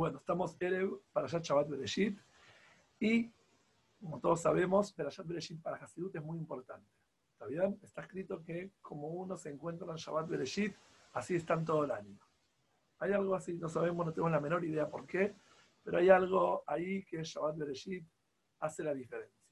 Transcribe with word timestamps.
Bueno, 0.00 0.16
estamos 0.16 0.56
Erev 0.58 0.98
para 1.12 1.26
allá 1.26 1.40
Shabbat 1.42 1.68
Bereshit 1.68 2.18
y, 2.98 3.30
como 4.00 4.18
todos 4.18 4.40
sabemos, 4.40 4.94
Perashat 4.94 5.26
Bereshit 5.26 5.60
para 5.60 5.76
Hasidut 5.76 6.16
es 6.16 6.22
muy 6.22 6.38
importante. 6.38 6.88
¿Está 7.34 7.44
bien? 7.44 7.78
Está 7.82 8.00
escrito 8.00 8.42
que 8.42 8.70
como 8.80 9.08
uno 9.08 9.36
se 9.36 9.50
encuentra 9.50 9.86
en 9.90 9.96
Shabbat 9.96 10.26
Bereshit, 10.26 10.74
así 11.12 11.34
están 11.34 11.66
todo 11.66 11.84
el 11.84 11.90
año. 11.90 12.18
Hay 12.98 13.12
algo 13.12 13.34
así, 13.34 13.52
no 13.58 13.68
sabemos, 13.68 14.06
no 14.06 14.12
tenemos 14.14 14.32
la 14.32 14.40
menor 14.40 14.64
idea 14.64 14.88
por 14.88 15.06
qué, 15.06 15.34
pero 15.84 15.98
hay 15.98 16.08
algo 16.08 16.64
ahí 16.66 17.04
que 17.04 17.22
Shabbat 17.22 17.58
Bereshit 17.58 18.02
hace 18.60 18.82
la 18.82 18.94
diferencia. 18.94 19.44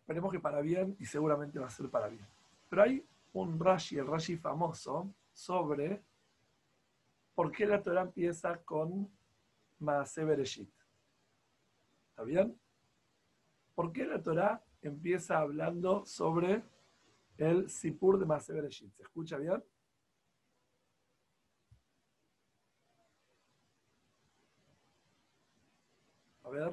Esperemos 0.00 0.32
que 0.32 0.40
para 0.40 0.60
bien 0.60 0.96
y 0.98 1.06
seguramente 1.06 1.60
va 1.60 1.68
a 1.68 1.70
ser 1.70 1.88
para 1.88 2.08
bien. 2.08 2.26
Pero 2.68 2.82
hay 2.82 3.06
un 3.32 3.60
Rashi, 3.60 3.96
el 3.96 4.08
Rashi 4.08 4.36
famoso, 4.36 5.14
sobre 5.32 6.02
por 7.34 7.50
qué 7.50 7.66
la 7.66 7.82
Torah 7.82 8.02
empieza 8.02 8.62
con 8.62 9.10
Maase 9.78 10.24
Bereshit. 10.24 10.70
¿Está 12.10 12.22
bien? 12.22 12.58
¿Por 13.74 13.92
qué 13.92 14.06
la 14.06 14.22
Torah 14.22 14.64
empieza 14.82 15.38
hablando 15.38 16.06
sobre 16.06 16.62
el 17.36 17.68
Sipur 17.68 18.18
de 18.18 18.26
Maase 18.26 18.52
Bereshit? 18.52 18.94
¿Se 18.94 19.02
escucha 19.02 19.36
bien? 19.36 19.62
A 26.44 26.50
ver, 26.50 26.72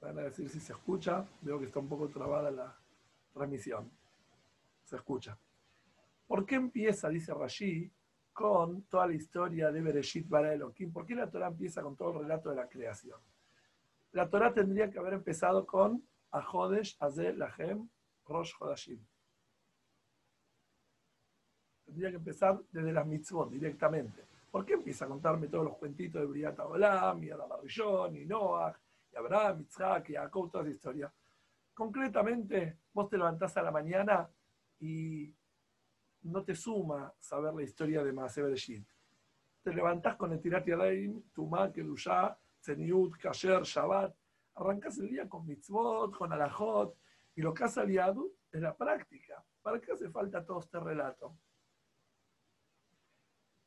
van 0.00 0.18
a 0.18 0.22
decir 0.22 0.50
si 0.50 0.60
se 0.60 0.72
escucha. 0.72 1.26
Veo 1.40 1.58
que 1.58 1.66
está 1.66 1.78
un 1.78 1.88
poco 1.88 2.08
trabada 2.08 2.50
la 2.50 2.76
transmisión. 3.32 3.90
Se 4.84 4.96
escucha. 4.96 5.38
¿Por 6.26 6.44
qué 6.44 6.56
empieza, 6.56 7.08
dice 7.08 7.32
Rashi, 7.32 7.90
con 8.36 8.82
toda 8.82 9.06
la 9.06 9.14
historia 9.14 9.72
de 9.72 9.80
Bereshit 9.80 10.28
Bara 10.28 10.52
Elohim? 10.52 10.92
¿Por 10.92 11.06
qué 11.06 11.14
la 11.14 11.30
Torah 11.30 11.46
empieza 11.46 11.80
con 11.82 11.96
todo 11.96 12.12
el 12.12 12.18
relato 12.24 12.50
de 12.50 12.56
la 12.56 12.68
creación? 12.68 13.18
La 14.12 14.28
Torah 14.28 14.52
tendría 14.52 14.90
que 14.90 14.98
haber 14.98 15.14
empezado 15.14 15.64
con 15.64 16.06
Ahodesh, 16.32 16.98
Azel, 17.00 17.38
Lahem, 17.38 17.88
Rosh 18.26 18.52
Hodashim. 18.60 19.02
Tendría 21.86 22.10
que 22.10 22.16
empezar 22.16 22.60
desde 22.70 22.92
las 22.92 23.06
mitzvot 23.06 23.48
directamente. 23.48 24.26
¿Por 24.50 24.66
qué 24.66 24.74
empieza 24.74 25.06
a 25.06 25.08
contarme 25.08 25.48
todos 25.48 25.64
los 25.64 25.78
cuentitos 25.78 26.20
de 26.20 26.26
Briata 26.26 26.66
Olam, 26.66 27.24
y 27.24 27.30
Adam 27.30 28.14
y 28.14 28.26
Noah, 28.26 28.78
y 29.14 29.16
Abraham, 29.16 29.60
Yitzhak, 29.60 30.10
y 30.10 30.14
Jacob, 30.14 30.50
toda 30.50 30.64
esa 30.64 30.74
historia? 30.74 31.14
Concretamente, 31.72 32.80
vos 32.92 33.08
te 33.08 33.16
levantás 33.16 33.56
a 33.56 33.62
la 33.62 33.70
mañana 33.70 34.28
y 34.78 35.34
no 36.26 36.42
te 36.42 36.54
suma 36.54 37.12
saber 37.18 37.54
la 37.54 37.62
historia 37.62 38.02
de 38.02 38.12
Bereshit. 38.12 38.86
Te 39.62 39.72
levantás 39.72 40.16
con 40.16 40.32
el 40.32 40.40
Tirat 40.40 40.66
Yadayim, 40.66 41.22
Tumá, 41.32 41.72
Kedushá, 41.72 42.36
Zeniut, 42.60 43.16
Kasher, 43.16 43.62
Shabbat. 43.62 44.14
Arrancás 44.54 44.98
el 44.98 45.08
día 45.08 45.28
con 45.28 45.46
mitzvot, 45.46 46.16
con 46.16 46.32
alajot, 46.32 46.96
y 47.34 47.42
lo 47.42 47.52
que 47.52 47.64
has 47.64 47.76
aliado 47.76 48.30
es 48.50 48.60
la 48.60 48.74
práctica. 48.74 49.44
¿Para 49.60 49.80
qué 49.80 49.92
hace 49.92 50.08
falta 50.08 50.44
todo 50.44 50.60
este 50.60 50.80
relato? 50.80 51.36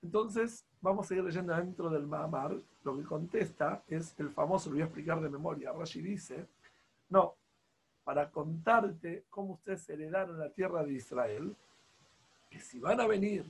Entonces, 0.02 0.66
vamos 0.82 1.12
a 1.12 1.16
ir 1.16 1.24
leyendo 1.24 1.54
dentro 1.56 1.90
del 1.90 2.08
Mahamar. 2.08 2.58
Lo 2.84 2.98
que 2.98 3.04
contesta 3.04 3.84
es 3.88 4.18
el 4.20 4.30
famoso, 4.30 4.70
lo 4.70 4.76
voy 4.76 4.82
a 4.82 4.86
explicar 4.86 5.22
de 5.22 5.30
memoria. 5.30 5.74
Rashi 5.74 6.02
dice: 6.02 6.48
No, 7.10 7.36
para 8.04 8.32
contarte 8.32 9.26
cómo 9.30 9.54
ustedes 9.54 9.88
heredaron 9.90 10.40
la 10.40 10.50
tierra 10.50 10.84
de 10.84 10.94
Israel, 10.94 11.56
que 12.50 12.60
si 12.60 12.80
van 12.80 13.00
a 13.00 13.08
venir 13.08 13.46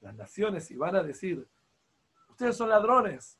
las 0.00 0.14
naciones 0.14 0.70
y 0.70 0.76
van 0.76 0.96
a 0.96 1.02
decir, 1.02 1.46
ustedes 2.28 2.56
son 2.56 2.68
ladrones, 2.68 3.38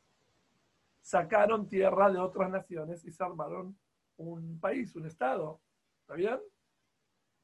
sacaron 1.00 1.68
tierra 1.68 2.10
de 2.10 2.18
otras 2.18 2.50
naciones 2.50 3.04
y 3.04 3.12
se 3.12 3.22
armaron 3.22 3.78
un 4.16 4.58
país, 4.58 4.94
un 4.96 5.06
estado. 5.06 5.60
¿Está 6.00 6.14
bien? 6.14 6.40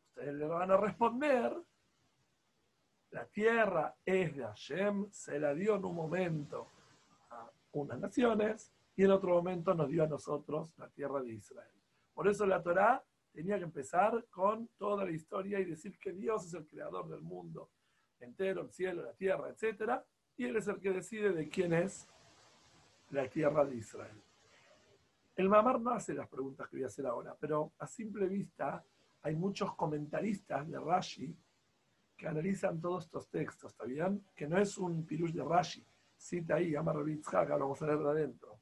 Ustedes 0.08 0.34
le 0.34 0.46
van 0.46 0.70
a 0.70 0.76
responder, 0.76 1.56
la 3.10 3.26
tierra 3.26 3.94
es 4.04 4.34
de 4.36 4.42
Hashem, 4.42 5.10
se 5.10 5.38
la 5.38 5.54
dio 5.54 5.76
en 5.76 5.84
un 5.84 5.94
momento 5.94 6.68
a 7.30 7.50
unas 7.72 7.98
naciones 7.98 8.72
y 8.96 9.04
en 9.04 9.10
otro 9.10 9.34
momento 9.34 9.74
nos 9.74 9.88
dio 9.88 10.04
a 10.04 10.06
nosotros 10.06 10.72
la 10.78 10.88
tierra 10.88 11.22
de 11.22 11.32
Israel. 11.32 11.70
Por 12.14 12.28
eso 12.28 12.46
la 12.46 12.62
Torá 12.62 13.02
tenía 13.32 13.58
que 13.58 13.64
empezar 13.64 14.24
con 14.30 14.68
toda 14.78 15.04
la 15.04 15.10
historia 15.10 15.58
y 15.60 15.64
decir 15.64 15.98
que 15.98 16.12
Dios 16.12 16.46
es 16.46 16.54
el 16.54 16.66
creador 16.66 17.08
del 17.08 17.22
mundo 17.22 17.70
entero, 18.20 18.62
el 18.62 18.70
cielo, 18.70 19.02
la 19.02 19.14
tierra, 19.14 19.48
etc. 19.48 20.00
Y 20.36 20.44
Él 20.44 20.56
es 20.56 20.68
el 20.68 20.80
que 20.80 20.92
decide 20.92 21.32
de 21.32 21.48
quién 21.48 21.72
es 21.72 22.06
la 23.10 23.28
tierra 23.28 23.64
de 23.64 23.76
Israel. 23.76 24.22
El 25.34 25.48
Mamar 25.48 25.80
no 25.80 25.90
hace 25.90 26.14
las 26.14 26.28
preguntas 26.28 26.68
que 26.68 26.76
voy 26.76 26.84
a 26.84 26.88
hacer 26.88 27.06
ahora, 27.06 27.34
pero 27.38 27.72
a 27.78 27.86
simple 27.86 28.26
vista 28.26 28.84
hay 29.22 29.34
muchos 29.34 29.74
comentaristas 29.74 30.68
de 30.68 30.78
Rashi 30.78 31.36
que 32.16 32.28
analizan 32.28 32.80
todos 32.80 33.04
estos 33.04 33.28
textos, 33.28 33.72
¿está 33.72 33.84
bien? 33.84 34.24
Que 34.34 34.46
no 34.46 34.58
es 34.58 34.76
un 34.78 35.06
pirush 35.06 35.32
de 35.32 35.42
Rashi, 35.42 35.84
cita 36.16 36.56
ahí, 36.56 36.76
Amar 36.76 36.96
Rabitzhak, 36.96 37.48
lo 37.48 37.58
vamos 37.60 37.82
a 37.82 37.86
leer 37.86 37.98
de 37.98 38.10
adentro. 38.10 38.60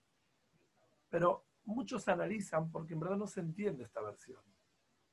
Pero 1.09 1.45
muchos 1.65 2.07
analizan 2.09 2.71
porque 2.71 2.95
en 2.95 3.01
verdad 3.01 3.17
no 3.17 3.27
se 3.27 3.41
entiende 3.41 3.85
esta 3.85 4.01
versión. 4.01 4.41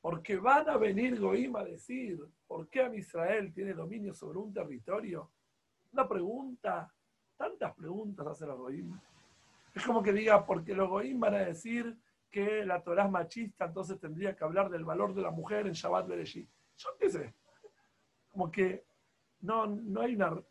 Porque 0.01 0.37
van 0.37 0.69
a 0.69 0.77
venir 0.77 1.19
Goim 1.19 1.55
a 1.55 1.63
decir, 1.63 2.19
¿por 2.45 2.69
qué 2.69 2.89
Israel 2.95 3.53
tiene 3.53 3.73
dominio 3.73 4.13
sobre 4.13 4.37
un 4.37 4.53
territorio? 4.53 5.31
Una 5.91 6.07
pregunta, 6.07 6.93
tantas 7.35 7.73
preguntas 7.75 8.27
hacen 8.27 8.49
los 8.49 8.57
Goim. 8.57 8.99
Es 9.73 9.85
como 9.85 10.01
que 10.01 10.13
diga, 10.13 10.45
porque 10.45 10.73
los 10.73 10.89
Goim 10.89 11.19
van 11.19 11.35
a 11.35 11.39
decir 11.39 11.97
que 12.29 12.65
la 12.65 12.81
Torah 12.81 13.05
es 13.05 13.11
machista, 13.11 13.65
entonces 13.65 13.99
tendría 13.99 14.35
que 14.35 14.43
hablar 14.43 14.69
del 14.69 14.85
valor 14.85 15.13
de 15.13 15.21
la 15.21 15.31
mujer 15.31 15.67
en 15.67 15.73
Shabbat 15.73 16.07
Bereshit. 16.07 16.49
Yo 16.77 16.89
qué 16.99 17.09
sé. 17.09 17.33
Como 18.29 18.51
que 18.51 18.85
no, 19.41 19.65
no 19.67 20.01
hay 20.01 20.15
una 20.15 20.41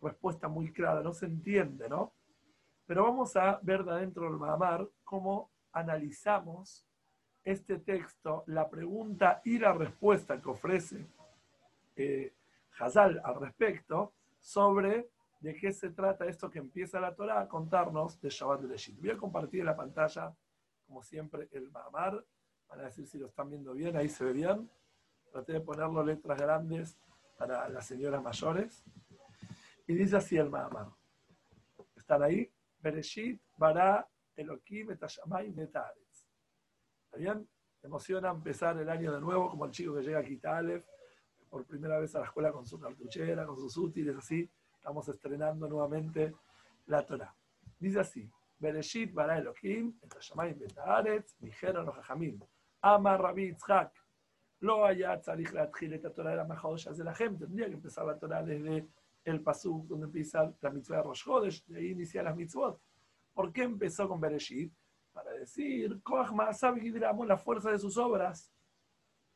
respuesta 0.00 0.48
muy 0.48 0.72
clara, 0.72 1.02
no 1.02 1.12
se 1.12 1.26
entiende, 1.26 1.88
¿no? 1.88 2.14
Pero 2.86 3.04
vamos 3.04 3.36
a 3.36 3.60
ver 3.62 3.84
de 3.84 3.92
adentro 3.92 4.24
del 4.24 4.38
Mahamar 4.38 4.88
cómo 5.04 5.50
analizamos 5.72 6.86
este 7.44 7.78
texto, 7.78 8.44
la 8.46 8.68
pregunta 8.68 9.40
y 9.44 9.58
la 9.58 9.72
respuesta 9.72 10.40
que 10.40 10.48
ofrece 10.48 11.06
eh, 11.96 12.32
Hazal 12.78 13.20
al 13.24 13.40
respecto 13.40 14.12
sobre 14.38 15.08
de 15.40 15.54
qué 15.54 15.72
se 15.72 15.90
trata 15.90 16.24
esto 16.26 16.50
que 16.50 16.58
empieza 16.58 17.00
la 17.00 17.14
Torah 17.14 17.40
a 17.40 17.48
contarnos 17.48 18.20
de 18.20 18.28
Shabbat 18.30 18.60
de 18.60 18.68
Leshit. 18.68 18.98
Voy 19.00 19.10
a 19.10 19.16
compartir 19.16 19.60
en 19.60 19.66
la 19.66 19.76
pantalla, 19.76 20.32
como 20.86 21.02
siempre, 21.02 21.48
el 21.50 21.70
Mahamar. 21.70 22.24
Van 22.68 22.80
a 22.80 22.84
decir 22.84 23.06
si 23.06 23.18
lo 23.18 23.26
están 23.26 23.50
viendo 23.50 23.72
bien, 23.72 23.96
ahí 23.96 24.08
se 24.08 24.24
ve 24.24 24.32
bien. 24.32 24.70
Traté 25.32 25.54
de 25.54 25.60
ponerlo 25.60 26.04
letras 26.04 26.38
grandes 26.38 26.96
para 27.36 27.68
las 27.68 27.86
señoras 27.86 28.22
mayores. 28.22 28.84
Y 29.86 29.94
dice 29.94 30.16
así 30.16 30.36
el 30.36 30.48
Mahamar. 30.48 30.88
¿Están 31.96 32.22
ahí? 32.22 32.50
Bereshit, 32.80 33.40
Bara, 33.56 34.08
Elohim, 34.36 34.92
Etayamay, 34.92 35.50
Metaretz. 35.50 36.01
¿Está 37.11 37.17
bien? 37.17 37.47
emociona 37.83 38.29
empezar 38.29 38.77
el 38.77 38.89
año 38.89 39.13
de 39.13 39.21
nuevo, 39.21 39.49
como 39.49 39.65
el 39.65 39.71
chico 39.71 39.95
que 39.95 40.01
llega 40.01 40.19
a 40.19 40.23
Kitalev, 40.23 40.83
por 41.49 41.65
primera 41.65 41.99
vez 41.99 42.13
a 42.15 42.19
la 42.19 42.25
escuela 42.25 42.51
con 42.51 42.65
su 42.65 42.79
cartuchera, 42.79 43.45
con 43.45 43.55
sus 43.57 43.77
útiles, 43.77 44.15
así. 44.15 44.49
Estamos 44.75 45.07
estrenando 45.07 45.67
nuevamente 45.67 46.35
la 46.87 47.05
Torah. 47.05 47.33
Dice 47.79 47.99
así: 47.99 48.29
Bereshit 48.59 49.13
bara 49.13 49.37
Elohim, 49.37 49.97
Etayamay, 50.01 50.55
Metaretz, 50.55 51.35
dijeron 51.39 51.85
los 51.85 51.95
Jajamim. 51.95 52.39
Ama 52.81 53.17
Rabbi 53.17 53.47
Yitzhak. 53.47 53.91
Lo 54.59 54.85
haya 54.85 55.19
tzarich 55.21 55.53
להתחיל 55.53 55.93
את 55.93 56.05
התורה 56.05 56.33
אלא 56.33 56.43
מהחודש 56.47 56.87
הזה 56.87 57.03
לכם, 57.03 57.35
tendría 57.37 57.67
que 57.67 57.75
empezar 57.75 58.05
la 58.05 58.17
Torah 58.17 58.43
desde 58.43 58.87
el 59.23 59.41
pasuk 59.41 59.85
donde 59.87 60.05
empieza 60.07 60.51
la 60.61 60.71
mitzvah 60.71 60.97
de 60.97 61.03
Rosh 61.03 61.23
Chodesh, 61.23 61.65
de 61.67 61.77
ahí 61.77 61.91
inicia 61.91 62.23
las 62.23 62.35
mitzvot. 62.35 62.81
¿Por 63.33 63.53
qué 63.53 63.63
empezó 63.63 64.07
con 64.07 64.19
Bereshit? 64.19 64.73
Para 65.12 65.32
decir, 65.32 66.02
Koach 66.02 66.30
Maasav 66.30 66.76
la 66.76 67.36
fuerza 67.36 67.70
de 67.70 67.78
sus 67.78 67.96
obras, 67.96 68.52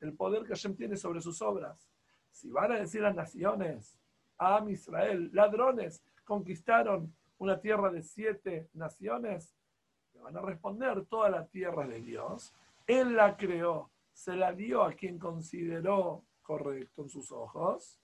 el 0.01 0.15
poder 0.15 0.43
que 0.43 0.49
Hashem 0.49 0.77
tiene 0.77 0.97
sobre 0.97 1.21
sus 1.21 1.41
obras. 1.43 1.91
Si 2.31 2.51
van 2.51 2.73
a 2.73 2.77
decir 2.77 3.03
las 3.03 3.15
naciones, 3.15 3.99
Am 4.39 4.69
Israel, 4.69 5.31
ladrones, 5.33 6.03
conquistaron 6.25 7.15
una 7.39 7.61
tierra 7.61 7.91
de 7.91 8.03
siete 8.03 8.69
naciones, 8.75 9.55
le 10.13 10.21
van 10.21 10.37
a 10.37 10.41
responder, 10.41 11.07
toda 11.07 11.31
la 11.31 11.47
tierra 11.47 11.87
de 11.87 12.01
Dios. 12.01 12.55
Él 12.87 13.17
la 13.17 13.37
creó, 13.37 13.91
se 14.13 14.37
la 14.37 14.53
dio 14.53 14.83
a 14.83 14.93
quien 14.93 15.19
consideró 15.19 16.25
correcto 16.43 17.03
en 17.03 17.09
sus 17.09 17.33
ojos 17.33 18.01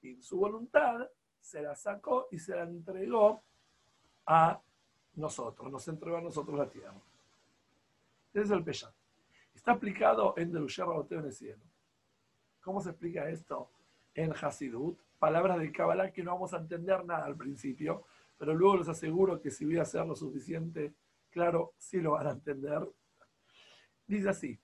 y 0.00 0.20
su 0.20 0.38
voluntad 0.38 1.08
se 1.40 1.62
la 1.62 1.74
sacó 1.76 2.28
y 2.30 2.38
se 2.38 2.56
la 2.56 2.62
entregó 2.62 3.42
a 4.26 4.60
nosotros, 5.14 5.70
nos 5.70 5.86
entregó 5.88 6.16
a 6.16 6.20
nosotros 6.20 6.58
la 6.58 6.68
tierra. 6.68 6.94
Ese 8.32 8.44
es 8.44 8.50
el 8.50 8.64
Peshat. 8.64 8.94
Está 9.54 9.72
aplicado 9.72 10.34
en 10.36 10.52
Derusher 10.52 10.86
Raboteo 10.86 11.20
en 11.20 11.26
el 11.26 11.32
cielo. 11.32 11.62
¿Cómo 12.62 12.80
se 12.80 12.90
explica 12.90 13.28
esto 13.28 13.70
en 14.14 14.32
Hasidut? 14.32 14.98
Palabras 15.18 15.58
de 15.58 15.70
Kabbalah 15.70 16.12
que 16.12 16.22
no 16.22 16.32
vamos 16.32 16.54
a 16.54 16.58
entender 16.58 17.04
nada 17.04 17.24
al 17.24 17.36
principio, 17.36 18.04
pero 18.38 18.54
luego 18.54 18.78
les 18.78 18.88
aseguro 18.88 19.40
que 19.40 19.50
si 19.50 19.64
voy 19.64 19.78
a 19.78 19.82
hacer 19.82 20.04
lo 20.06 20.16
suficiente 20.16 20.94
claro, 21.30 21.72
sí 21.78 22.00
lo 22.00 22.12
van 22.12 22.26
a 22.26 22.32
entender. 22.32 22.88
Dice 24.06 24.28
así, 24.28 24.58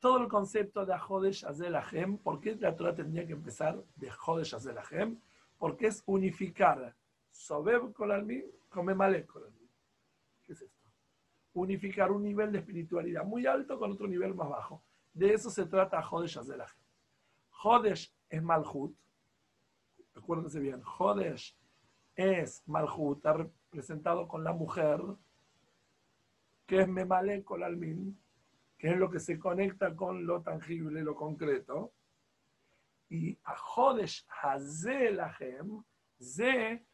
todo 0.00 0.18
el 0.18 0.28
concepto 0.28 0.84
de 0.84 0.94
Ajodesh 0.94 1.44
Azelahem, 1.44 2.18
¿por 2.18 2.40
qué 2.40 2.56
la 2.56 2.76
Torah 2.76 2.94
tendría 2.94 3.26
que 3.26 3.32
empezar 3.32 3.82
de 3.96 4.10
Jodesh 4.10 4.54
Azelahem? 4.54 5.20
Porque 5.58 5.88
es 5.88 6.02
unificar 6.06 6.94
Sobeb 7.36 7.92
con 7.92 8.10
Almi 8.10 8.42
con 8.68 8.86
Memalek 8.86 9.26
con 9.26 9.44
Almi. 9.44 9.68
¿Qué 10.42 10.52
es 10.52 10.62
esto? 10.62 10.88
Unificar 11.52 12.10
un 12.10 12.22
nivel 12.22 12.50
de 12.52 12.58
espiritualidad 12.58 13.24
muy 13.24 13.46
alto 13.46 13.78
con 13.78 13.92
otro 13.92 14.06
nivel 14.06 14.34
más 14.34 14.48
bajo. 14.48 14.82
De 15.12 15.32
eso 15.32 15.50
se 15.50 15.66
trata 15.66 16.02
Jodesh 16.02 16.38
Azelahem. 16.38 16.76
Jodesh 17.50 18.12
es 18.28 18.42
Malhut. 18.42 18.96
Acuérdense 20.14 20.60
bien, 20.60 20.82
Jodesh 20.82 21.56
es 22.14 22.62
Malhut, 22.66 23.18
está 23.18 23.34
representado 23.34 24.26
con 24.26 24.42
la 24.42 24.52
mujer, 24.52 25.00
que 26.66 26.80
es 26.80 26.88
Memalek 26.88 27.44
con 27.44 27.62
Almin, 27.62 28.18
que 28.78 28.90
es 28.90 28.96
lo 28.96 29.10
que 29.10 29.20
se 29.20 29.38
conecta 29.38 29.94
con 29.94 30.26
lo 30.26 30.42
tangible, 30.42 31.02
lo 31.02 31.14
concreto. 31.14 31.92
Y 33.08 33.38
a 33.44 33.56
Jodesh 33.56 34.26
Hazelahem, 34.42 35.82
Ze, 36.20 36.84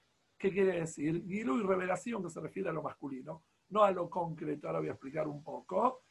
¿qué 0.42 0.50
quiere 0.50 0.80
decir? 0.80 1.24
Gilu 1.24 1.60
y 1.60 1.62
revelación, 1.62 2.20
que 2.20 2.28
se 2.28 2.40
refiere 2.40 2.68
a 2.68 2.72
lo 2.72 2.82
masculino, 2.82 3.44
no 3.68 3.84
a 3.84 3.92
lo 3.92 4.10
concreto. 4.10 4.66
Ahora 4.66 4.80
voy 4.80 4.88
a 4.88 4.92
explicar 4.92 5.28
un 5.28 5.40
poco. 5.40 6.02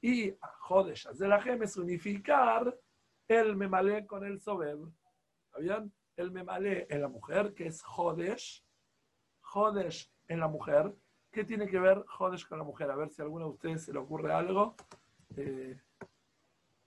Y 0.00 0.32
Jodesh 0.60 1.08
Hazelahem 1.08 1.64
es 1.64 1.76
unificar 1.76 2.72
el 3.26 3.56
Memalé 3.56 4.06
con 4.06 4.24
el 4.24 4.40
Sobeb. 4.40 4.78
¿Está 5.46 5.58
bien? 5.58 5.92
El 6.14 6.30
Memalé 6.30 6.86
en 6.88 7.02
la 7.02 7.08
mujer, 7.08 7.52
que 7.52 7.66
es 7.66 7.82
Jodesh. 7.82 8.64
Jodesh 9.40 10.08
en 10.28 10.38
la 10.38 10.46
mujer. 10.46 10.94
¿Qué 11.32 11.42
tiene 11.42 11.66
que 11.66 11.80
ver 11.80 12.04
Jodesh 12.06 12.46
con 12.46 12.58
la 12.58 12.64
mujer? 12.64 12.92
A 12.92 12.96
ver 12.96 13.10
si 13.10 13.20
a 13.20 13.24
alguno 13.24 13.46
de 13.46 13.50
ustedes 13.50 13.82
se 13.82 13.92
le 13.92 13.98
ocurre 13.98 14.32
algo. 14.32 14.76
Eh, 15.36 15.76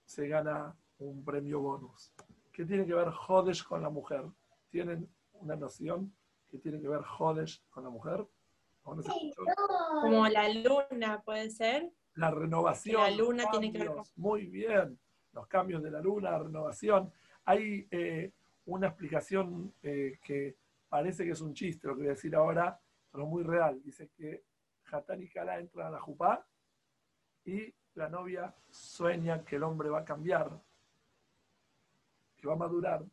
se 0.06 0.30
gana 0.30 0.74
un 1.00 1.22
premio 1.26 1.60
bonus. 1.60 2.14
¿Qué 2.54 2.64
tiene 2.64 2.86
que 2.86 2.94
ver 2.94 3.10
Jodesh 3.10 3.66
con 3.66 3.82
la 3.82 3.90
mujer? 3.90 4.24
¿Tienen 4.70 5.10
una 5.34 5.58
noción 5.58 6.14
que 6.54 6.60
tiene 6.60 6.80
que 6.80 6.88
ver 6.88 7.02
Jodesh 7.02 7.64
con 7.72 7.84
la 7.84 7.90
mujer? 7.90 8.28
Como 8.84 10.28
la 10.28 10.48
luna, 10.50 11.20
puede 11.26 11.50
ser. 11.50 11.92
La 12.14 12.30
renovación. 12.30 13.02
la 13.02 13.10
luna 13.10 13.46
tiene 13.50 13.72
que 13.72 13.80
ver 13.80 13.88
con... 13.88 14.04
Muy 14.18 14.46
bien. 14.46 15.00
Los 15.32 15.48
cambios 15.48 15.82
de 15.82 15.90
la 15.90 16.00
luna, 16.00 16.30
la 16.30 16.40
renovación. 16.40 17.12
Hay 17.46 17.88
eh, 17.90 18.32
una 18.66 18.90
explicación 18.90 19.74
eh, 19.82 20.20
que 20.24 20.56
parece 20.88 21.26
que 21.26 21.32
es 21.32 21.42
un 21.42 21.56
chiste, 21.56 21.88
lo 21.88 21.96
que 21.96 22.02
voy 22.02 22.08
a 22.10 22.12
decir 22.12 22.36
ahora, 22.36 22.80
pero 23.12 23.26
muy 23.26 23.42
real. 23.42 23.82
Dice 23.82 24.12
que 24.16 24.44
Hatán 24.92 25.24
y 25.24 25.30
Kala 25.30 25.58
entran 25.58 25.88
a 25.88 25.92
la 25.92 26.02
Jupá 26.02 26.46
y 27.46 27.74
la 27.96 28.10
novia 28.10 28.54
sueña 28.70 29.44
que 29.44 29.56
el 29.56 29.64
hombre 29.64 29.90
va 29.90 30.02
a 30.02 30.06
cambiar, 30.06 30.52
que 32.38 32.48
va 32.48 32.54
a 32.54 32.58
madurar, 32.58 33.04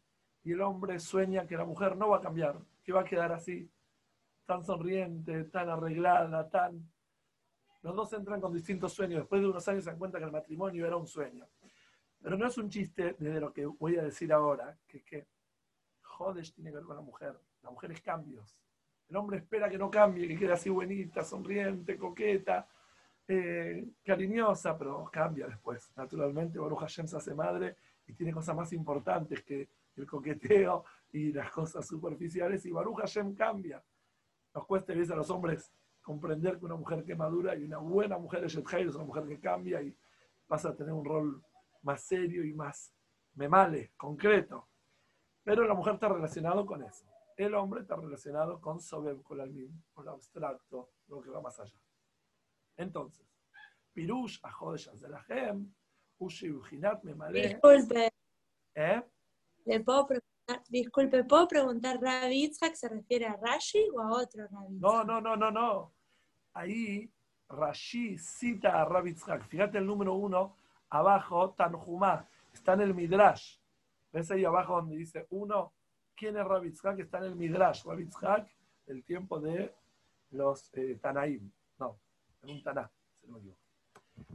y 0.45 0.53
el 0.53 0.61
hombre 0.61 0.99
sueña 1.01 1.47
que 1.47 1.57
la 1.57 1.65
mujer 1.65 1.97
no 1.97 2.11
va 2.11 2.19
a 2.19 2.21
cambiar, 2.21 2.59
que 2.91 2.95
va 2.95 3.03
a 3.03 3.05
quedar 3.05 3.33
así, 3.33 3.71
tan 4.45 4.65
sonriente, 4.65 5.45
tan 5.45 5.69
arreglada, 5.69 6.51
tan... 6.51 6.91
Los 7.83 7.95
dos 7.95 8.13
entran 8.15 8.41
con 8.41 8.53
distintos 8.53 8.93
sueños. 8.93 9.21
Después 9.21 9.41
de 9.41 9.49
unos 9.49 9.67
años 9.69 9.85
se 9.85 9.91
dan 9.91 9.99
cuenta 9.99 10.19
que 10.19 10.25
el 10.25 10.33
matrimonio 10.33 10.85
era 10.85 10.97
un 10.97 11.07
sueño. 11.07 11.47
Pero 12.21 12.37
no 12.37 12.49
es 12.49 12.59
un 12.59 12.69
chiste 12.69 13.15
desde 13.17 13.41
lo 13.41 13.53
que 13.53 13.65
voy 13.65 13.97
a 13.97 14.03
decir 14.03 14.33
ahora, 14.33 14.77
que 14.89 14.99
es 14.99 15.05
que 15.05 15.29
Jodesh 16.03 16.53
tiene 16.53 16.71
que 16.71 16.79
ver 16.79 16.85
con 16.85 16.97
la 16.97 17.03
mujer. 17.03 17.41
La 17.63 17.71
mujer 17.71 17.93
es 17.93 18.01
cambios. 18.01 18.59
El 19.09 19.17
hombre 19.17 19.39
espera 19.39 19.71
que 19.71 19.79
no 19.79 19.89
cambie, 19.89 20.27
que 20.27 20.37
quede 20.37 20.53
así 20.53 20.69
buenita, 20.69 21.23
sonriente, 21.23 21.97
coqueta, 21.97 22.69
eh, 23.29 23.87
cariñosa, 24.05 24.77
pero 24.77 25.09
cambia 25.13 25.47
después. 25.47 25.93
Naturalmente, 25.95 26.59
Baruch 26.59 26.81
Hashem 26.81 27.07
hace 27.07 27.35
madre 27.35 27.77
y 28.09 28.13
tiene 28.15 28.33
cosas 28.33 28.57
más 28.57 28.73
importantes 28.73 29.45
que 29.45 29.69
el 29.97 30.07
coqueteo 30.07 30.85
y 31.13 31.33
las 31.33 31.51
cosas 31.51 31.87
superficiales, 31.87 32.65
y 32.67 32.71
Baruch 32.71 32.99
Hashem 33.01 33.35
cambia. 33.35 33.83
Nos 34.55 34.67
cuesta 34.67 34.93
a 34.93 34.97
veces 34.97 35.13
a 35.13 35.17
los 35.17 35.31
hombres 35.31 35.73
comprender 36.03 36.59
que 36.59 36.65
una 36.65 36.77
mujer 36.77 37.05
que 37.05 37.15
madura 37.15 37.55
y 37.57 37.65
una 37.65 37.79
buena 37.79 38.19
mujer 38.19 38.45
es 38.45 38.57
es 38.57 38.95
una 38.95 39.05
mujer 39.05 39.27
que 39.27 39.39
cambia 39.39 39.83
y 39.83 39.97
pasa 40.47 40.71
a 40.71 40.75
tener 40.77 40.93
un 40.93 41.05
rol 41.05 41.43
más 41.83 42.03
serio 42.03 42.45
y 42.45 42.53
más 42.53 42.93
memale, 43.35 43.93
concreto. 43.97 44.69
Pero 45.43 45.65
la 45.65 45.75
mujer 45.75 45.95
está 45.95 46.09
relacionado 46.09 46.67
con 46.67 46.83
eso. 46.83 47.07
El 47.37 47.55
hombre 47.55 47.81
está 47.81 47.97
relacionado 47.97 48.61
con 48.61 48.81
Sobeb, 48.81 49.23
con 49.23 49.41
el 49.41 49.71
con 49.93 50.05
lo 50.05 50.13
abstracto, 50.13 50.91
lo 51.07 51.21
que 51.21 51.31
va 51.31 51.41
más 51.41 51.59
allá. 51.59 51.81
Entonces, 52.77 53.27
Pirush 53.93 54.41
Ajodesh 54.43 54.89
Azelahem, 54.89 55.73
Ushibujinat 56.19 57.03
Memale. 57.03 57.49
Disculpe. 57.49 58.11
¿Eh? 58.75 59.03
¿Le 59.65 59.81
puedo 59.81 60.07
preguntar, 60.07 60.30
disculpe, 60.69 61.25
¿puedo 61.25 61.47
preguntar 61.49 62.01
Rabbi 62.01 62.53
se 62.53 62.89
refiere 62.89 63.27
a 63.27 63.37
Rashi 63.37 63.89
o 63.95 64.01
a 64.01 64.13
otro 64.13 64.47
Rabbi 64.49 64.79
No, 64.79 65.05
no, 65.05 65.21
no, 65.21 65.37
no, 65.37 65.51
no. 65.51 65.93
Ahí 66.55 67.11
Rashi 67.49 68.19
cita 68.19 68.81
a 68.81 68.85
Rabbi 68.85 69.15
Fíjate 69.49 69.79
el 69.79 69.87
número 69.87 70.15
uno, 70.15 70.57
abajo, 70.89 71.51
Tanjumá. 71.51 72.29
Está 72.53 72.75
en 72.75 72.83
el 72.83 72.95
Midrash. 72.95 73.59
¿Ves 74.13 74.31
ahí 74.31 74.45
abajo 74.45 74.77
donde 74.77 74.97
dice 74.97 75.27
uno? 75.31 75.73
¿Quién 76.17 76.37
es 76.37 76.45
Rabbi 76.45 76.69
Está 76.69 77.19
en 77.19 77.25
el 77.25 77.37
Midrash. 77.37 77.85
Rabbi 77.85 78.09
el 78.87 79.05
tiempo 79.05 79.39
de 79.39 79.73
los 80.31 80.71
eh, 80.75 80.99
Tanaim 81.01 81.51
en 82.43 82.51
un 82.51 82.63
Taná, 82.63 82.91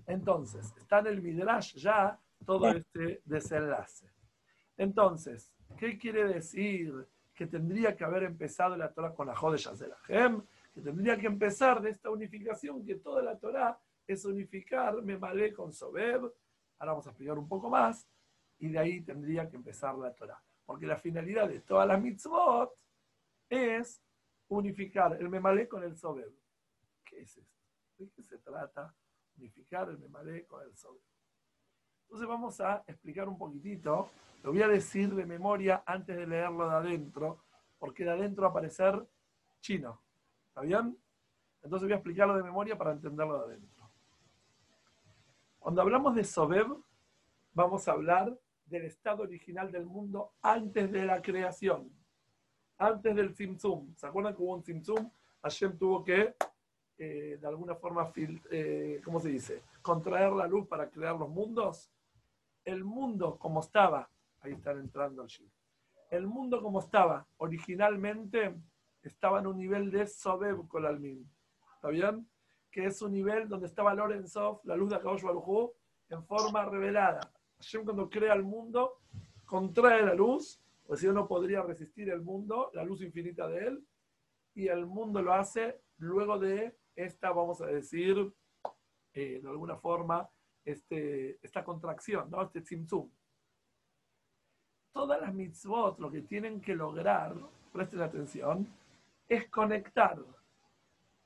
Entonces, 0.07 0.73
está 0.77 0.99
en 0.99 1.07
el 1.07 1.21
Midrash 1.21 1.75
ya 1.75 2.19
todo 2.45 2.69
este 2.69 3.21
desenlace. 3.25 4.11
Entonces, 4.77 5.53
¿qué 5.75 5.97
quiere 5.97 6.25
decir? 6.25 7.07
Que 7.33 7.47
tendría 7.47 7.95
que 7.95 8.03
haber 8.03 8.23
empezado 8.23 8.77
la 8.77 8.93
Torah 8.93 9.13
con 9.13 9.27
la 9.27 9.35
Jode 9.35 9.59
Hem, 10.07 10.41
que 10.73 10.81
tendría 10.81 11.17
que 11.17 11.27
empezar 11.27 11.81
de 11.81 11.89
esta 11.89 12.09
unificación, 12.09 12.85
que 12.85 12.95
toda 12.95 13.21
la 13.21 13.37
Torah 13.37 13.77
es 14.07 14.25
unificar 14.25 15.01
Memalé 15.01 15.53
con 15.53 15.73
Sobeb. 15.73 16.21
Ahora 16.79 16.91
vamos 16.91 17.07
a 17.07 17.09
explicar 17.09 17.37
un 17.37 17.47
poco 17.47 17.69
más, 17.69 18.07
y 18.59 18.69
de 18.69 18.79
ahí 18.79 19.01
tendría 19.01 19.49
que 19.49 19.55
empezar 19.55 19.95
la 19.97 20.13
Torah. 20.13 20.41
Porque 20.65 20.85
la 20.85 20.97
finalidad 20.97 21.47
de 21.47 21.59
todas 21.59 21.87
las 21.87 22.01
mitzvot 22.01 22.71
es 23.49 24.01
unificar 24.47 25.17
el 25.19 25.29
Memalé 25.29 25.67
con 25.67 25.83
el 25.83 25.95
Sobeb. 25.95 26.31
¿Qué 27.03 27.21
es 27.21 27.37
esto? 27.37 27.55
¿De 27.97 28.09
qué 28.09 28.23
se 28.23 28.37
trata? 28.39 28.93
Unificar 29.37 29.89
el 29.89 29.99
memalé 29.99 30.45
con 30.45 30.63
el 30.63 30.75
sobre. 30.75 31.01
Entonces 32.05 32.27
vamos 32.27 32.61
a 32.61 32.83
explicar 32.87 33.27
un 33.27 33.37
poquitito. 33.37 34.09
Lo 34.43 34.51
voy 34.51 34.61
a 34.61 34.67
decir 34.67 35.13
de 35.13 35.25
memoria 35.25 35.83
antes 35.85 36.15
de 36.15 36.25
leerlo 36.25 36.69
de 36.69 36.75
adentro, 36.75 37.43
porque 37.77 38.03
de 38.03 38.11
adentro 38.11 38.43
va 38.43 38.47
a 38.47 38.51
aparecer 38.51 39.05
chino. 39.59 40.01
¿Está 40.47 40.61
bien? 40.61 40.97
Entonces 41.61 41.87
voy 41.87 41.93
a 41.93 41.95
explicarlo 41.95 42.37
de 42.37 42.43
memoria 42.43 42.77
para 42.77 42.91
entenderlo 42.91 43.39
de 43.39 43.53
adentro. 43.53 43.89
Cuando 45.59 45.81
hablamos 45.81 46.15
de 46.15 46.23
Sobeb, 46.23 46.67
vamos 47.53 47.87
a 47.87 47.93
hablar 47.93 48.37
del 48.65 48.85
estado 48.85 49.23
original 49.23 49.71
del 49.71 49.85
mundo 49.85 50.33
antes 50.41 50.91
de 50.91 51.05
la 51.05 51.21
creación, 51.21 51.91
antes 52.77 53.15
del 53.15 53.33
Tzimtzum. 53.33 53.95
¿Se 53.95 54.05
acuerdan 54.05 54.35
que 54.35 54.43
hubo 54.43 54.53
un 54.53 54.61
Tzimtzum? 54.61 55.09
Hashem 55.41 55.77
tuvo 55.77 56.03
que 56.03 56.35
eh, 56.97 57.37
de 57.41 57.47
alguna 57.47 57.75
forma, 57.75 58.11
eh, 58.15 59.01
¿cómo 59.03 59.19
se 59.19 59.29
dice? 59.29 59.63
Contraer 59.81 60.31
la 60.31 60.47
luz 60.47 60.67
para 60.67 60.89
crear 60.89 61.15
los 61.15 61.29
mundos. 61.29 61.91
El 62.65 62.83
mundo 62.83 63.37
como 63.37 63.59
estaba, 63.59 64.09
ahí 64.41 64.53
están 64.53 64.79
entrando 64.79 65.23
allí. 65.23 65.49
El 66.09 66.27
mundo 66.27 66.61
como 66.61 66.79
estaba 66.79 67.27
originalmente 67.37 68.55
estaba 69.03 69.39
en 69.39 69.47
un 69.47 69.57
nivel 69.57 69.91
de 69.91 70.07
Sobeb 70.07 70.67
Kolalmin. 70.67 71.29
¿Está 71.75 71.89
bien? 71.89 72.27
Que 72.71 72.85
es 72.85 73.01
un 73.03 73.11
nivel 73.11 73.47
donde 73.47 73.67
estaba 73.67 73.93
Lorenzov, 73.93 74.61
la 74.63 74.75
luz 74.75 74.89
de 74.89 74.95
Akadosh 74.95 75.21
Baruj 75.21 75.71
en 76.09 76.25
forma 76.25 76.65
revelada. 76.65 77.31
Hashem 77.57 77.83
cuando 77.85 78.09
crea 78.09 78.33
el 78.33 78.43
mundo, 78.43 78.99
contrae 79.45 80.03
la 80.03 80.13
luz, 80.13 80.59
o 80.87 80.95
si 80.95 81.07
no 81.07 81.27
podría 81.27 81.61
resistir 81.61 82.09
el 82.09 82.21
mundo, 82.21 82.71
la 82.73 82.83
luz 82.83 83.01
infinita 83.01 83.47
de 83.47 83.67
él, 83.67 83.87
y 84.55 84.67
el 84.67 84.85
mundo 84.85 85.21
lo 85.21 85.33
hace 85.33 85.81
luego 85.97 86.39
de 86.39 86.77
esta, 86.95 87.31
vamos 87.31 87.61
a 87.61 87.67
decir, 87.67 88.33
eh, 89.13 89.39
de 89.41 89.49
alguna 89.49 89.77
forma, 89.77 90.29
este, 90.65 91.39
esta 91.41 91.63
contracción, 91.63 92.29
¿no? 92.29 92.41
este 92.41 92.61
tzimtzum. 92.61 93.09
Todas 94.91 95.21
las 95.21 95.33
mitzvot 95.33 95.99
lo 95.99 96.11
que 96.11 96.21
tienen 96.21 96.59
que 96.59 96.75
lograr, 96.75 97.35
presten 97.71 98.01
atención, 98.01 98.67
es 99.27 99.49
conectar 99.49 100.17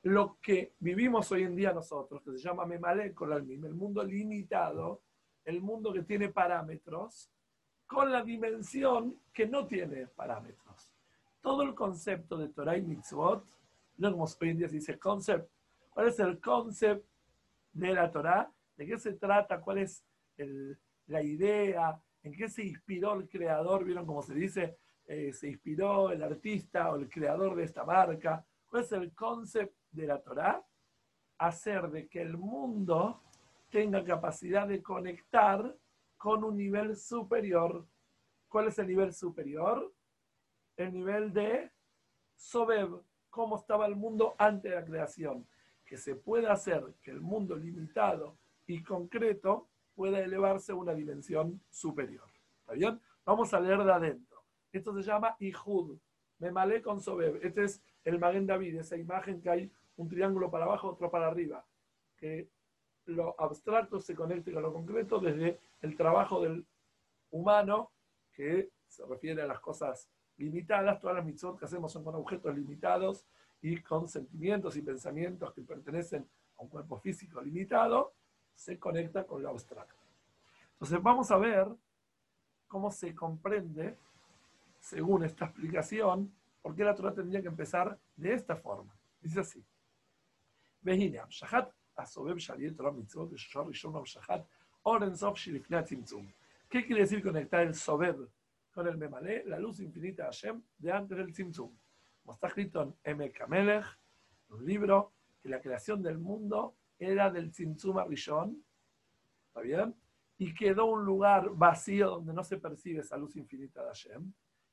lo 0.02 0.38
que 0.40 0.74
vivimos 0.78 1.30
hoy 1.32 1.42
en 1.42 1.56
día 1.56 1.72
nosotros, 1.72 2.22
que 2.22 2.32
se 2.32 2.38
llama 2.38 2.66
Memale 2.66 3.14
con 3.14 3.32
el 3.32 3.74
mundo 3.74 4.02
limitado, 4.02 5.02
el 5.44 5.60
mundo 5.60 5.92
que 5.92 6.02
tiene 6.02 6.28
parámetros, 6.28 7.30
con 7.86 8.10
la 8.10 8.22
dimensión 8.22 9.20
que 9.32 9.46
no 9.46 9.66
tiene 9.66 10.06
parámetros. 10.06 10.92
Todo 11.40 11.62
el 11.62 11.74
concepto 11.74 12.36
de 12.36 12.48
Torah 12.48 12.76
y 12.76 12.82
mitzvot 12.82 13.44
no 14.00 14.12
como 14.12 14.24
hoy 14.24 14.48
en 14.48 14.58
día 14.58 14.68
se 14.68 14.76
dice 14.76 14.98
concept. 14.98 15.50
¿Cuál 15.90 16.08
es 16.08 16.18
el 16.18 16.40
concept 16.40 17.06
de 17.72 17.92
la 17.92 18.10
Torah? 18.10 18.50
¿De 18.80 18.86
qué 18.86 18.98
se 18.98 19.12
trata? 19.12 19.60
¿Cuál 19.60 19.76
es 19.76 20.02
la 21.08 21.22
idea? 21.22 22.02
¿En 22.22 22.32
qué 22.32 22.48
se 22.48 22.64
inspiró 22.64 23.12
el 23.12 23.28
creador? 23.28 23.84
¿Vieron 23.84 24.06
cómo 24.06 24.22
se 24.22 24.32
dice? 24.32 24.78
Eh, 25.04 25.34
se 25.34 25.48
inspiró 25.48 26.10
el 26.10 26.22
artista 26.22 26.90
o 26.90 26.96
el 26.96 27.06
creador 27.06 27.56
de 27.56 27.64
esta 27.64 27.84
marca. 27.84 28.42
¿Cuál 28.66 28.82
es 28.82 28.92
el 28.92 29.14
concept 29.14 29.76
de 29.90 30.06
la 30.06 30.22
Torah? 30.22 30.64
Hacer 31.36 31.90
de 31.90 32.08
que 32.08 32.22
el 32.22 32.38
mundo 32.38 33.20
tenga 33.68 34.02
capacidad 34.02 34.66
de 34.66 34.82
conectar 34.82 35.76
con 36.16 36.42
un 36.42 36.56
nivel 36.56 36.96
superior. 36.96 37.86
¿Cuál 38.48 38.68
es 38.68 38.78
el 38.78 38.86
nivel 38.86 39.12
superior? 39.12 39.92
El 40.78 40.94
nivel 40.94 41.34
de 41.34 41.70
Sobeb, 42.34 43.02
cómo 43.28 43.58
estaba 43.58 43.84
el 43.84 43.96
mundo 43.96 44.36
antes 44.38 44.70
de 44.70 44.76
la 44.78 44.86
creación. 44.86 45.46
Que 45.84 45.98
se 45.98 46.14
pueda 46.14 46.54
hacer 46.54 46.94
que 47.02 47.10
el 47.10 47.20
mundo 47.20 47.54
limitado 47.56 48.38
y 48.66 48.82
concreto 48.82 49.68
pueda 49.94 50.20
elevarse 50.20 50.72
a 50.72 50.76
una 50.76 50.94
dimensión 50.94 51.60
superior. 51.70 52.28
¿Está 52.60 52.72
bien? 52.74 53.00
Vamos 53.24 53.52
a 53.52 53.60
leer 53.60 53.82
de 53.84 53.92
adentro. 53.92 54.44
Esto 54.72 54.94
se 54.94 55.02
llama 55.02 55.36
Ihud. 55.38 55.98
Me 56.38 56.50
malé 56.50 56.80
con 56.80 57.00
Sobeb. 57.00 57.44
Este 57.44 57.64
es 57.64 57.82
el 58.04 58.18
Maguen 58.18 58.46
David, 58.46 58.76
esa 58.76 58.96
imagen 58.96 59.40
que 59.40 59.50
hay 59.50 59.72
un 59.96 60.08
triángulo 60.08 60.50
para 60.50 60.64
abajo, 60.64 60.88
otro 60.88 61.10
para 61.10 61.26
arriba. 61.26 61.64
Que 62.16 62.48
lo 63.06 63.38
abstracto 63.38 64.00
se 64.00 64.14
conecte 64.14 64.52
con 64.52 64.62
lo 64.62 64.72
concreto 64.72 65.18
desde 65.18 65.60
el 65.80 65.96
trabajo 65.96 66.40
del 66.42 66.66
humano, 67.30 67.90
que 68.32 68.70
se 68.86 69.04
refiere 69.04 69.42
a 69.42 69.46
las 69.46 69.60
cosas 69.60 70.08
limitadas. 70.36 70.98
Todas 71.00 71.16
las 71.16 71.24
mitzvot 71.24 71.58
que 71.58 71.66
hacemos 71.66 71.92
son 71.92 72.04
con 72.04 72.14
objetos 72.14 72.54
limitados 72.54 73.26
y 73.60 73.80
con 73.82 74.08
sentimientos 74.08 74.76
y 74.76 74.82
pensamientos 74.82 75.52
que 75.52 75.62
pertenecen 75.62 76.26
a 76.56 76.62
un 76.62 76.68
cuerpo 76.68 76.98
físico 76.98 77.40
limitado, 77.40 78.14
se 78.60 78.78
conecta 78.78 79.24
con 79.24 79.42
lo 79.42 79.48
abstracto. 79.48 79.94
Entonces 80.72 81.02
vamos 81.02 81.30
a 81.30 81.38
ver 81.38 81.66
cómo 82.68 82.90
se 82.90 83.14
comprende, 83.14 83.96
según 84.78 85.24
esta 85.24 85.46
explicación, 85.46 86.30
por 86.60 86.74
qué 86.74 86.84
la 86.84 86.94
Torah 86.94 87.14
tendría 87.14 87.40
que 87.40 87.48
empezar 87.48 87.98
de 88.16 88.34
esta 88.34 88.56
forma. 88.56 88.94
Dice 89.22 89.40
así. 89.40 89.64
¿Qué 96.68 96.84
quiere 96.84 97.00
decir 97.00 97.22
conectar 97.22 97.62
el 97.62 97.74
Sobeb 97.74 98.28
con 98.72 98.86
el 98.86 98.98
Memalé? 98.98 99.42
La 99.46 99.58
luz 99.58 99.80
infinita 99.80 100.24
de 100.24 100.28
Hashem 100.28 100.62
de 100.76 100.92
antes 100.92 101.16
del 101.16 101.32
Tzimtzum. 101.32 101.74
Como 102.22 102.34
está 102.34 102.48
escrito 102.48 102.82
en 102.82 102.94
M. 103.04 103.32
Kamelech, 103.32 103.86
un 104.50 104.66
libro, 104.66 105.12
que 105.42 105.48
la 105.48 105.62
creación 105.62 106.02
del 106.02 106.18
mundo 106.18 106.74
era 107.00 107.30
del 107.30 107.50
Tzimtzum 107.50 107.98
Arishon, 107.98 108.62
¿está 109.48 109.60
bien? 109.62 109.94
Y 110.36 110.54
quedó 110.54 110.86
un 110.86 111.04
lugar 111.04 111.50
vacío 111.50 112.10
donde 112.10 112.34
no 112.34 112.44
se 112.44 112.58
percibe 112.58 113.00
esa 113.00 113.16
luz 113.16 113.34
infinita 113.36 113.80
de 113.80 113.88
Hashem, 113.88 114.32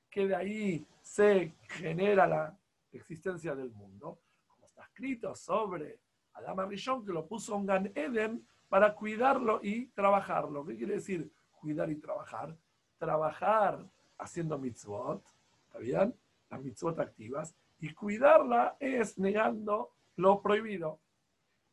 que 0.10 0.28
de 0.28 0.36
ahí 0.36 0.86
se 1.02 1.56
genera 1.62 2.28
la 2.28 2.58
existencia 2.92 3.56
del 3.56 3.72
mundo, 3.72 4.20
como 4.48 4.68
está 4.68 4.84
escrito 4.84 5.34
sobre 5.36 6.00
Adam 6.34 6.60
Arishon, 6.60 7.06
que 7.06 7.14
lo 7.14 7.26
puso 7.26 7.56
en 7.56 7.66
Gan 7.66 7.92
Eden 7.96 8.46
para 8.68 8.94
cuidarlo 8.94 9.62
y 9.64 9.88
trabajarlo. 9.88 10.66
¿Qué 10.66 10.76
quiere 10.76 10.96
decir 10.96 11.32
cuidar 11.60 11.90
y 11.90 11.96
trabajar? 11.96 12.56
Trabajar 12.98 13.90
haciendo 14.18 14.58
mitzvot, 14.58 15.24
¿está 15.66 15.80
bien? 15.80 16.14
Las 16.50 16.62
mitzvot 16.62 17.00
activas, 17.00 17.56
y 17.80 17.94
cuidarla 17.94 18.76
es 18.80 19.18
negando 19.18 19.94
lo 20.16 20.42
prohibido. 20.42 21.00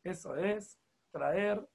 Eso 0.04 0.36
es 0.36 0.78
traer 1.10 1.66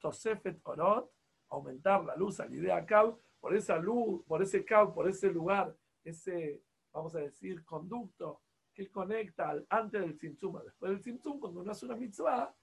Tosefet 0.00 0.60
Orot, 0.64 1.12
aumentar 1.50 2.04
la 2.04 2.16
luz 2.16 2.40
al 2.40 2.52
idea 2.52 2.84
Kab, 2.84 3.18
por 3.38 3.54
esa 3.54 3.76
luz, 3.76 4.24
por 4.26 4.42
ese 4.42 4.64
Kab, 4.64 4.94
por 4.94 5.06
ese 5.06 5.30
lugar, 5.30 5.76
ese, 6.02 6.62
vamos 6.92 7.14
a 7.14 7.20
decir, 7.20 7.64
conducto 7.64 8.40
que 8.74 8.90
conecta 8.90 9.50
al, 9.50 9.66
antes 9.68 10.00
del 10.00 10.16
Tzimtzum, 10.16 10.62
después 10.64 10.90
del 10.90 11.00
Tzimtzum, 11.00 11.40
cuando 11.40 11.60
uno 11.60 11.72
hace 11.72 11.84
una 11.84 11.96
mitzvah, 11.96 12.54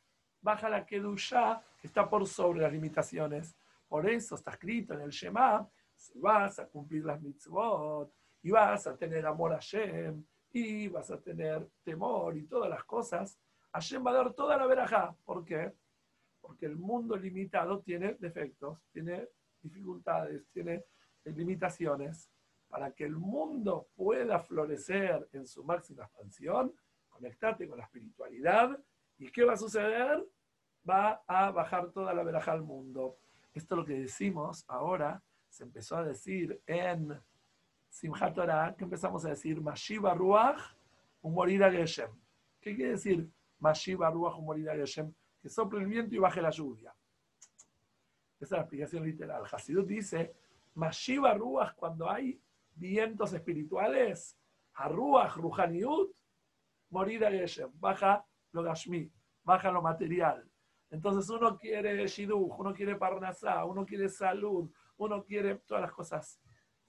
baja 0.41 0.69
la 0.69 0.85
Kedushá, 0.85 1.61
que 1.79 1.87
está 1.87 2.09
por 2.09 2.25
sobre 2.27 2.61
las 2.61 2.71
limitaciones. 2.71 3.55
Por 3.87 4.09
eso 4.09 4.35
está 4.35 4.51
escrito 4.51 4.93
en 4.93 5.01
el 5.01 5.09
Shema, 5.09 5.69
si 5.95 6.19
vas 6.19 6.59
a 6.59 6.67
cumplir 6.67 7.05
las 7.05 7.21
mitzvot, 7.21 8.11
y 8.41 8.51
vas 8.51 8.87
a 8.87 8.97
tener 8.97 9.25
amor 9.25 9.53
a 9.53 9.55
Hashem, 9.55 10.25
y 10.53 10.87
vas 10.87 11.11
a 11.11 11.19
tener 11.19 11.67
temor 11.83 12.37
y 12.37 12.43
todas 12.43 12.69
las 12.69 12.85
cosas, 12.85 13.37
Hashem 13.75 14.05
va 14.05 14.11
a 14.11 14.13
dar 14.13 14.33
toda 14.33 14.55
la 14.57 14.67
verajá. 14.67 15.13
¿Por 15.25 15.43
qué? 15.43 15.73
Porque 16.39 16.65
el 16.65 16.77
mundo 16.77 17.17
limitado 17.17 17.81
tiene 17.81 18.13
defectos, 18.13 18.79
tiene 18.93 19.27
dificultades, 19.61 20.47
tiene 20.53 20.85
limitaciones. 21.25 22.31
Para 22.69 22.91
que 22.91 23.03
el 23.03 23.17
mundo 23.17 23.89
pueda 23.95 24.39
florecer 24.39 25.27
en 25.33 25.45
su 25.45 25.65
máxima 25.65 26.05
expansión, 26.05 26.73
conectate 27.09 27.67
con 27.67 27.77
la 27.77 27.83
espiritualidad. 27.83 28.79
¿Y 29.17 29.29
qué 29.29 29.43
va 29.43 29.53
a 29.53 29.57
suceder? 29.57 30.25
Va 30.89 31.21
a 31.27 31.51
bajar 31.51 31.91
toda 31.91 32.13
la 32.13 32.23
verajá 32.23 32.53
al 32.53 32.63
mundo. 32.63 33.17
Esto 33.53 33.75
es 33.75 33.79
lo 33.79 33.85
que 33.85 33.99
decimos 33.99 34.63
ahora, 34.69 35.21
se 35.49 35.63
empezó 35.63 35.97
a 35.97 36.05
decir 36.05 36.61
en 36.65 37.21
Simchat 37.89 38.35
Torah, 38.35 38.73
que 38.77 38.85
empezamos 38.85 39.25
a 39.25 39.29
decir 39.29 39.59
Mashiva 39.59 40.13
Ruach, 40.13 40.61
un 41.21 41.33
morir 41.33 41.61
a 41.63 41.71
Geshem. 41.71 42.11
¿Qué 42.61 42.73
quiere 42.73 42.91
decir 42.91 43.29
Mashiva 43.59 44.09
Ruach 44.09 44.37
Humorida 44.37 44.75
Geshem, 44.75 45.13
que 45.41 45.49
sople 45.49 45.79
el 45.79 45.87
viento 45.87 46.15
y 46.15 46.19
baje 46.19 46.41
la 46.41 46.49
lluvia. 46.49 46.93
Esa 48.39 48.45
es 48.45 48.51
la 48.51 48.59
explicación 48.61 49.03
literal. 49.03 49.43
Hasidut 49.51 49.87
dice, 49.87 50.35
Mashiva 50.73 51.33
Ruach, 51.33 51.75
cuando 51.75 52.09
hay 52.09 52.41
vientos 52.75 53.33
espirituales, 53.33 54.37
Haruach 54.73 55.37
Ruhaniut, 55.37 56.11
Morida 56.89 57.31
Geshem, 57.31 57.71
baja 57.75 58.25
lo 58.51 58.63
Gashmi, 58.63 59.09
baja 59.43 59.71
lo 59.71 59.81
material. 59.81 60.49
Entonces 60.89 61.29
uno 61.29 61.57
quiere 61.57 62.07
Shidduch, 62.07 62.59
uno 62.59 62.73
quiere 62.73 62.95
Parnasá, 62.95 63.65
uno 63.65 63.85
quiere 63.85 64.09
salud, 64.09 64.69
uno 64.97 65.23
quiere 65.23 65.55
todas 65.65 65.81
las 65.81 65.91
cosas 65.91 66.39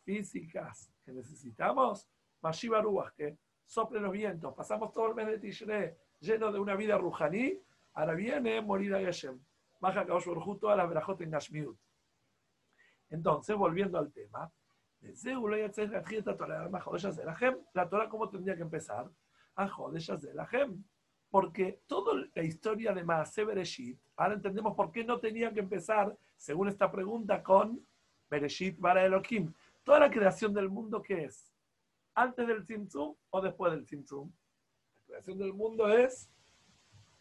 físicas 0.02 0.92
que 1.04 1.12
necesitamos. 1.12 2.08
Mashiva 2.42 2.82
Ruach, 2.82 3.14
que 3.14 3.38
sople 3.64 4.00
los 4.00 4.12
vientos. 4.12 4.54
Pasamos 4.54 4.92
todo 4.92 5.08
el 5.08 5.14
mes 5.14 5.26
de 5.26 5.38
Tishrei 5.38 5.96
lleno 6.20 6.52
de 6.52 6.58
una 6.58 6.74
vida 6.74 6.98
rujaní, 6.98 7.60
ahora 7.94 8.14
viene 8.14 8.60
morir 8.60 8.94
a 8.94 9.00
Geshem. 9.00 9.38
Baja 9.80 10.06
Kaosh 10.06 10.26
Borjú 10.26 10.58
todas 10.58 10.76
las 10.76 10.88
brajot 10.88 11.20
en 11.20 11.30
Gashmiut. 11.30 11.78
Entonces, 13.10 13.56
volviendo 13.56 13.98
al 13.98 14.12
tema, 14.12 14.50
la 17.74 17.88
Torah, 17.88 18.08
¿cómo 18.08 18.28
tendría 18.28 18.56
que 18.56 18.62
empezar? 18.62 19.10
A 19.54 19.68
Gem. 20.48 20.84
Porque 21.30 21.82
toda 21.86 22.28
la 22.34 22.42
historia 22.42 22.92
de 22.92 23.04
Maase 23.04 23.44
Bereshit, 23.44 23.98
ahora 24.16 24.34
entendemos 24.34 24.74
por 24.74 24.90
qué 24.90 25.04
no 25.04 25.18
tenía 25.18 25.52
que 25.52 25.60
empezar, 25.60 26.16
según 26.36 26.68
esta 26.68 26.90
pregunta, 26.90 27.42
con 27.42 27.86
Bereshit 28.30 28.80
para 28.80 29.04
Elohim. 29.04 29.52
Toda 29.84 30.00
la 30.00 30.10
creación 30.10 30.52
del 30.52 30.68
mundo, 30.68 31.02
¿qué 31.02 31.24
es? 31.24 31.52
¿Antes 32.14 32.46
del 32.46 32.64
Tzimtzum 32.64 33.14
o 33.30 33.40
después 33.40 33.72
del 33.72 33.84
Tzimtzum? 33.84 34.32
Creación 35.16 35.38
del 35.38 35.54
mundo 35.54 35.88
es 35.88 36.30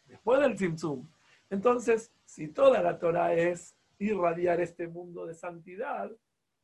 después 0.06 0.42
del 0.42 0.56
Tzimtzum. 0.56 1.08
Entonces, 1.50 2.12
si 2.25 2.50
toda 2.50 2.82
la 2.82 3.00
Torah 3.00 3.34
es 3.34 3.78
irradiar 4.00 4.60
este 4.60 4.88
mundo 4.88 5.25
de 5.25 5.34
santidad, 5.34 6.12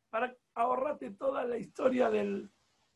para 0.09 0.35
ahorrarte 0.55 1.11
toda 1.11 1.45
la 1.45 1.57
historia 1.57 2.09
del, 2.09 2.51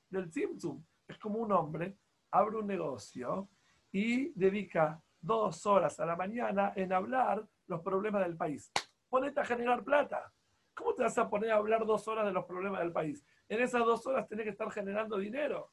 del 0.09 0.29
Tzimtzum. 0.29 0.83
Es 1.07 1.17
como 1.17 1.39
un 1.39 1.51
hombre 1.53 1.97
abre 2.31 2.57
un 2.57 2.67
negocio 2.67 3.47
y 3.93 4.33
dedica 4.37 5.01
dos 5.21 5.65
horas 5.65 5.97
a 6.01 6.05
la 6.05 6.17
mañana 6.17 6.73
en 6.75 6.91
hablar 6.91 7.47
los 7.67 7.79
problemas 7.81 8.25
del 8.25 8.35
país. 8.35 8.69
Ponete 9.07 9.39
a 9.39 9.45
generar 9.45 9.81
plata. 9.85 10.29
¿Cómo 10.73 10.93
te 10.93 11.03
vas 11.03 11.17
a 11.17 11.29
poner 11.29 11.51
a 11.51 11.55
hablar 11.55 11.85
dos 11.85 12.05
horas 12.09 12.25
de 12.25 12.33
los 12.33 12.43
problemas 12.43 12.81
del 12.81 12.91
país? 12.91 13.25
En 13.47 13.61
esas 13.61 13.85
dos 13.85 14.05
horas 14.05 14.27
tenés 14.27 14.43
que 14.43 14.49
estar 14.49 14.69
generando 14.71 15.17
dinero. 15.17 15.71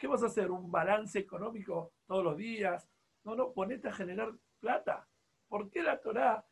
¿Qué 0.00 0.06
vas 0.06 0.22
a 0.22 0.26
hacer? 0.28 0.50
¿Un 0.50 0.72
balance 0.72 1.18
económico 1.18 1.92
todos 2.06 2.24
los 2.24 2.36
días? 2.38 2.88
No, 3.22 3.34
no, 3.36 3.52
ponete 3.52 3.88
a 3.88 3.92
generar 3.92 4.32
plata. 4.58 5.06
¿Por 5.46 5.68
qué 5.68 5.82
la 5.82 6.00
Torah 6.00 6.42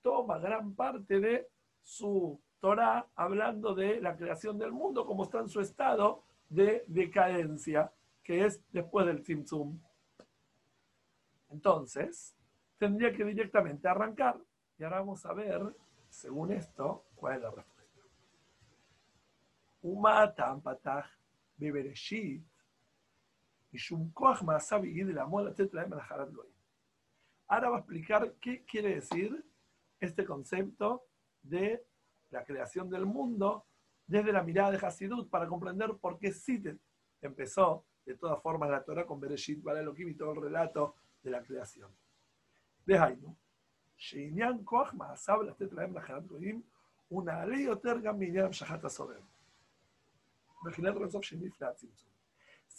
toma 0.00 0.38
gran 0.38 0.72
parte 0.76 1.18
de 1.18 1.48
su 1.82 2.40
Torah 2.60 3.08
hablando 3.16 3.74
de 3.74 4.00
la 4.00 4.16
creación 4.16 4.56
del 4.56 4.70
mundo 4.70 5.04
como 5.04 5.24
está 5.24 5.40
en 5.40 5.48
su 5.48 5.60
estado 5.60 6.22
de 6.48 6.84
decadencia, 6.86 7.92
que 8.22 8.44
es 8.44 8.62
después 8.70 9.04
del 9.04 9.20
Tzimtzum? 9.20 9.80
Entonces, 11.50 12.36
tendría 12.78 13.12
que 13.12 13.24
directamente 13.24 13.88
arrancar. 13.88 14.38
Y 14.78 14.84
ahora 14.84 15.00
vamos 15.00 15.26
a 15.26 15.32
ver, 15.32 15.74
según 16.08 16.52
esto, 16.52 17.06
cuál 17.16 17.34
es 17.34 17.42
la 17.42 17.50
respuesta. 17.50 18.00
Uma 19.82 20.32
tampatach 20.32 21.10
bebereshit 21.56 22.51
Ahora 27.49 27.69
va 27.69 27.75
a 27.75 27.79
explicar 27.79 28.33
qué 28.41 28.63
quiere 28.65 28.95
decir 28.95 29.45
este 29.99 30.25
concepto 30.25 31.03
de 31.41 31.85
la 32.29 32.43
creación 32.43 32.89
del 32.89 33.05
mundo 33.05 33.65
desde 34.05 34.31
la 34.31 34.43
mirada 34.43 34.71
de 34.71 34.85
Hasidut 34.85 35.29
para 35.29 35.47
comprender 35.47 35.95
por 35.97 36.17
qué 36.17 36.31
sí 36.31 36.63
empezó 37.21 37.85
de 38.05 38.15
todas 38.15 38.41
formas 38.41 38.69
la 38.69 38.83
Torah 38.83 39.05
con 39.05 39.19
Bereshit, 39.19 39.61
para 39.61 39.81
Elohim 39.81 40.09
y 40.09 40.13
todo 40.13 40.31
el 40.31 40.41
relato 40.41 40.95
de 41.21 41.31
la 41.31 41.43
creación. 41.43 41.91
De 42.85 42.97
Hainu, 42.97 43.35
שעניין 43.97 44.61
כוח 44.63 44.93
מעשיו 44.93 45.41
לתת 45.41 45.73
להם 45.73 45.93
נחלת 45.93 46.27
גויים, 46.27 46.61
הוא 47.07 47.23
נעלה 47.23 47.57
יותר 47.57 47.99
גם 47.99 48.19
בעניין 48.19 48.45
המשכת 48.45 48.83
הסובב. 48.83 49.21
מבחינת 50.63 50.95
רצוף 50.95 51.23
שני 51.23 51.47
לפני 51.47 51.67
הצמצום. 51.67 52.10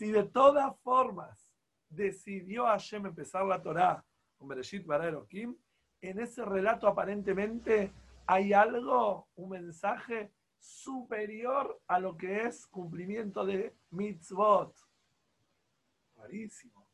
Si 0.03 0.11
de 0.11 0.25
todas 0.25 0.77
formas 0.81 1.49
decidió 1.87 2.65
Hashem 2.65 3.05
empezar 3.05 3.45
la 3.45 3.61
Torah 3.61 4.03
con 4.37 4.49
Bereshit 4.49 4.85
para 4.85 5.07
Elohim, 5.07 5.55
en 6.01 6.19
ese 6.19 6.43
relato 6.43 6.89
aparentemente 6.89 7.89
hay 8.25 8.51
algo, 8.51 9.29
un 9.35 9.51
mensaje 9.51 10.33
superior 10.59 11.79
a 11.87 11.99
lo 11.99 12.17
que 12.17 12.41
es 12.41 12.67
cumplimiento 12.67 13.45
de 13.45 13.77
mitzvot. 13.91 14.75
Rarísimo. 16.17 16.85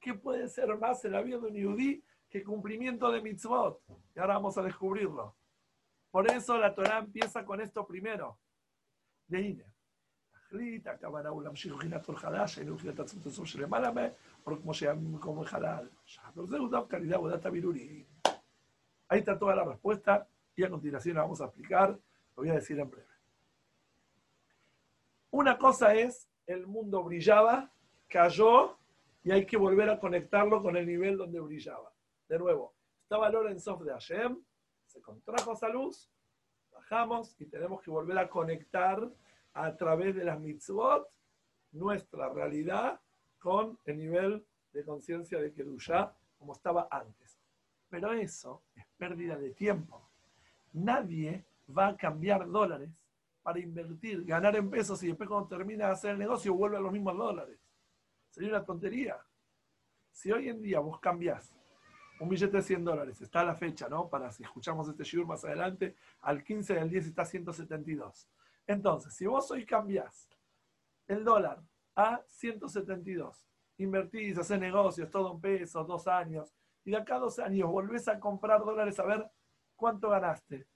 ¿Qué 0.00 0.14
puede 0.14 0.48
ser 0.48 0.76
más 0.78 1.04
en 1.04 1.12
la 1.12 1.22
vida 1.22 1.38
de 1.38 1.46
un 1.46 1.54
yudí 1.54 2.04
que 2.28 2.42
cumplimiento 2.42 3.08
de 3.12 3.22
mitzvot? 3.22 3.80
Y 4.16 4.18
ahora 4.18 4.34
vamos 4.34 4.58
a 4.58 4.62
descubrirlo. 4.62 5.36
Por 6.10 6.28
eso 6.28 6.58
la 6.58 6.74
Torah 6.74 6.98
empieza 6.98 7.44
con 7.44 7.60
esto 7.60 7.86
primero. 7.86 8.36
De 9.28 9.42
Ine. 9.42 9.77
הכוונה 10.85 11.29
הוא 11.29 11.43
להמשיך 11.43 11.73
מבחינת 11.73 12.07
עול 12.07 12.17
חדש, 12.17 12.57
היינו 12.57 12.73
מבחינת 12.73 12.99
עצמות 12.99 13.25
הסוף 13.25 13.45
שלמעלה 13.45 13.91
מהם, 13.91 14.11
או 14.45 14.61
כמו 14.61 14.73
שהיה 14.73 14.93
במקום 14.93 15.43
חלל. 15.43 15.87
זהו 16.43 16.67
דווקא 16.67 16.95
על 16.95 17.03
ידי 17.03 17.13
עבודת 17.13 17.45
הבירורים. 17.45 18.03
Ahí 19.09 19.19
está 19.19 19.37
toda 19.37 19.55
la 19.55 19.63
respuesta 19.63 20.27
y 20.55 20.63
a 20.63 20.69
continuación 20.69 21.15
la 21.15 21.21
vamos 21.21 21.39
a 21.39 21.45
explicar, 21.45 21.89
lo 21.91 21.99
voy 22.35 22.49
a 22.49 22.55
decir 22.55 22.79
en 22.79 22.89
breve. 22.89 23.13
Una 25.29 25.57
cosa 25.57 25.93
es, 25.93 26.27
el 26.47 26.65
mundo 26.65 27.03
brillaba, 27.03 27.71
cayó 28.07 28.77
y 29.23 29.31
hay 29.31 29.45
que 29.45 29.57
volver 29.57 29.89
a 29.89 29.99
conectarlo 29.99 30.63
con 30.63 30.75
el 30.77 30.87
nivel 30.87 31.17
donde 31.17 31.39
brillaba. 31.39 31.91
De 32.27 32.39
nuevo, 32.39 32.73
estaba 33.03 33.29
Lorenzoff 33.29 33.83
de 33.83 33.91
Hashem, 33.91 34.43
se 34.87 34.99
contrajo 35.01 35.53
esa 35.53 35.69
luz, 35.69 36.09
bajamos 36.71 37.35
y 37.39 37.45
tenemos 37.45 37.81
que 37.81 37.91
volver 37.91 38.17
a 38.17 38.29
conectar 38.29 38.99
a 39.54 39.76
través 39.76 40.14
de 40.14 40.24
las 40.24 40.40
mitzvot 40.40 41.08
nuestra 41.72 42.28
realidad 42.28 43.00
con 43.38 43.78
el 43.84 43.98
nivel 43.98 44.46
de 44.72 44.84
conciencia 44.84 45.40
de 45.40 45.52
Kedushá 45.52 46.14
como 46.38 46.52
estaba 46.52 46.88
antes. 46.90 47.38
Pero 47.88 48.12
eso 48.12 48.62
es 48.74 48.84
pérdida 48.96 49.36
de 49.36 49.50
tiempo. 49.50 50.10
Nadie 50.72 51.44
va 51.76 51.88
a 51.88 51.96
cambiar 51.96 52.48
dólares 52.48 52.90
para 53.42 53.60
invertir, 53.60 54.24
ganar 54.24 54.56
en 54.56 54.70
pesos 54.70 55.02
y 55.02 55.08
después 55.08 55.28
cuando 55.28 55.48
termina 55.48 55.86
de 55.86 55.92
hacer 55.92 56.10
el 56.12 56.18
negocio 56.18 56.54
vuelve 56.54 56.76
a 56.76 56.80
los 56.80 56.92
mismos 56.92 57.16
dólares. 57.16 57.58
Sería 58.30 58.50
una 58.50 58.64
tontería. 58.64 59.16
Si 60.12 60.30
hoy 60.30 60.48
en 60.48 60.60
día 60.60 60.80
vos 60.80 61.00
cambiás 61.00 61.54
un 62.20 62.28
billete 62.28 62.56
de 62.56 62.62
100 62.62 62.84
dólares, 62.84 63.20
está 63.20 63.44
la 63.44 63.54
fecha, 63.54 63.88
¿no? 63.88 64.08
Para 64.08 64.32
si 64.32 64.42
escuchamos 64.42 64.88
este 64.88 65.04
shiur 65.04 65.24
más 65.24 65.44
adelante, 65.44 65.94
al 66.22 66.42
15 66.42 66.74
del 66.74 66.90
10 66.90 67.06
está 67.06 67.24
172. 67.24 68.28
Entonces, 68.68 69.14
si 69.14 69.26
vos 69.26 69.50
hoy 69.50 69.64
cambiás 69.64 70.28
el 71.06 71.24
dólar 71.24 71.62
a 71.96 72.22
172, 72.28 73.48
invertís, 73.78 74.36
haces 74.36 74.60
negocios, 74.60 75.10
todo 75.10 75.32
en 75.32 75.40
pesos, 75.40 75.86
dos 75.86 76.06
años, 76.06 76.54
y 76.84 76.90
de 76.90 76.98
acá 76.98 77.16
a 77.16 77.20
dos 77.20 77.38
años 77.38 77.70
volvés 77.70 78.06
a 78.08 78.20
comprar 78.20 78.60
dólares 78.60 79.00
a 79.00 79.04
ver 79.04 79.26
cuánto 79.74 80.10
ganaste, 80.10 80.68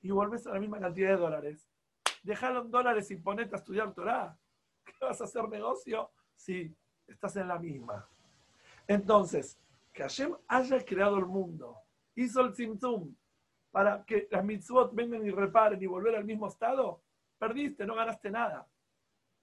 y 0.00 0.12
volvés 0.12 0.46
a 0.46 0.54
la 0.54 0.60
misma 0.60 0.78
cantidad 0.78 1.10
de 1.10 1.16
dólares, 1.16 1.68
dejalo 2.22 2.62
en 2.62 2.70
dólares 2.70 3.10
y 3.10 3.16
ponete 3.16 3.56
a 3.56 3.58
estudiar 3.58 3.92
Torah. 3.94 4.38
¿Qué 4.84 4.92
vas 5.00 5.20
a 5.20 5.24
hacer 5.24 5.48
negocio 5.48 6.12
si 6.36 6.72
estás 7.08 7.34
en 7.34 7.48
la 7.48 7.58
misma? 7.58 8.08
Entonces, 8.86 9.58
que 9.92 10.02
Hashem 10.02 10.36
haya 10.46 10.84
creado 10.84 11.18
el 11.18 11.26
mundo, 11.26 11.78
hizo 12.14 12.42
el 12.42 12.52
Tzimtzum, 12.52 13.12
para 13.72 14.04
que 14.04 14.28
las 14.30 14.44
mitzvot 14.44 14.94
vengan 14.94 15.26
y 15.26 15.30
reparen 15.30 15.82
y 15.82 15.86
volver 15.86 16.14
al 16.14 16.24
mismo 16.24 16.46
estado, 16.46 17.02
perdiste, 17.40 17.86
no 17.86 17.94
ganaste 17.94 18.30
nada. 18.30 18.68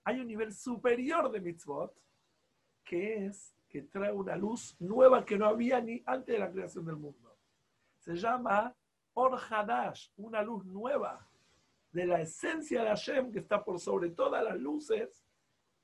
Hay 0.04 0.20
un 0.22 0.28
nivel 0.28 0.54
superior 0.54 1.30
de 1.32 1.42
mitzvot 1.42 1.94
que 2.84 3.26
es 3.26 3.54
que 3.68 3.82
trae 3.82 4.14
una 4.14 4.38
luz 4.38 4.78
nueva 4.80 5.26
que 5.26 5.38
no 5.38 5.48
había 5.48 5.82
ni 5.82 6.02
antes 6.06 6.34
de 6.34 6.40
la 6.40 6.52
creación 6.52 6.86
del 6.86 6.96
mundo. 6.96 7.36
Se 8.00 8.16
llama 8.16 8.74
Or 9.14 9.38
Hadash, 9.50 10.12
una 10.18 10.42
luz 10.42 10.64
nueva 10.64 11.28
de 11.92 12.06
la 12.06 12.22
esencia 12.22 12.84
de 12.84 12.90
Hashem 12.90 13.32
que 13.32 13.40
está 13.40 13.64
por 13.64 13.80
sobre 13.80 14.12
todas 14.12 14.44
las 14.44 14.58
luces 14.58 15.26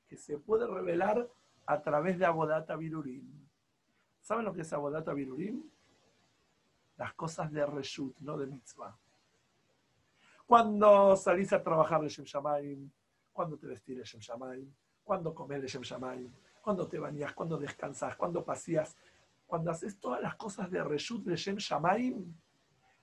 que 0.08 0.16
se 0.16 0.38
puede 0.38 0.68
revelar 0.68 1.28
a 1.66 1.82
través 1.82 2.20
de 2.20 2.26
Abodata 2.26 2.76
Virurim. 2.76 3.28
¿Saben 4.22 4.46
lo 4.46 4.54
que 4.54 4.62
es 4.62 4.72
Abodata 4.72 5.14
Virurim? 5.14 5.64
Las 6.96 7.14
cosas 7.16 7.52
de 7.52 7.66
Reshut, 7.66 8.18
no 8.20 8.38
de 8.38 8.46
mitzvah. 8.46 8.96
Cuando 10.54 11.16
salís 11.16 11.52
a 11.52 11.64
trabajar 11.64 12.00
de 12.00 12.10
Shem 12.10 12.26
Shamayim, 12.26 12.88
cuando 13.32 13.58
te 13.58 13.66
vestís 13.66 13.98
de 13.98 14.04
Shem 14.04 14.20
Shamayim, 14.22 14.72
cuando 15.04 15.34
comes 15.34 15.60
de 15.60 15.68
Shem 15.68 15.82
Shamayim, 15.82 16.32
cuando 16.62 16.88
te 16.88 17.00
bañas, 17.00 17.34
cuando 17.34 17.58
descansas, 17.58 18.16
cuando 18.16 18.46
pasías, 18.46 18.96
cuando 19.48 19.72
haces 19.72 20.00
todas 20.00 20.22
las 20.22 20.36
cosas 20.36 20.70
de 20.70 20.84
Reshut 20.84 21.24
de 21.26 21.36
Shem 21.36 21.56
Shamayim, 21.56 22.32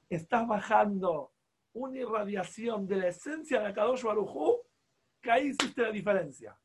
estás 0.08 0.46
bajando 0.46 1.32
una 1.72 1.98
irradiación 1.98 2.86
de 2.86 2.96
la 2.98 3.08
esencia 3.08 3.58
de 3.58 3.66
Akadosh 3.66 4.04
Barujú, 4.04 4.60
que 5.20 5.32
ahí 5.32 5.48
hiciste 5.48 5.82
la 5.82 5.90
diferencia. 5.90 6.56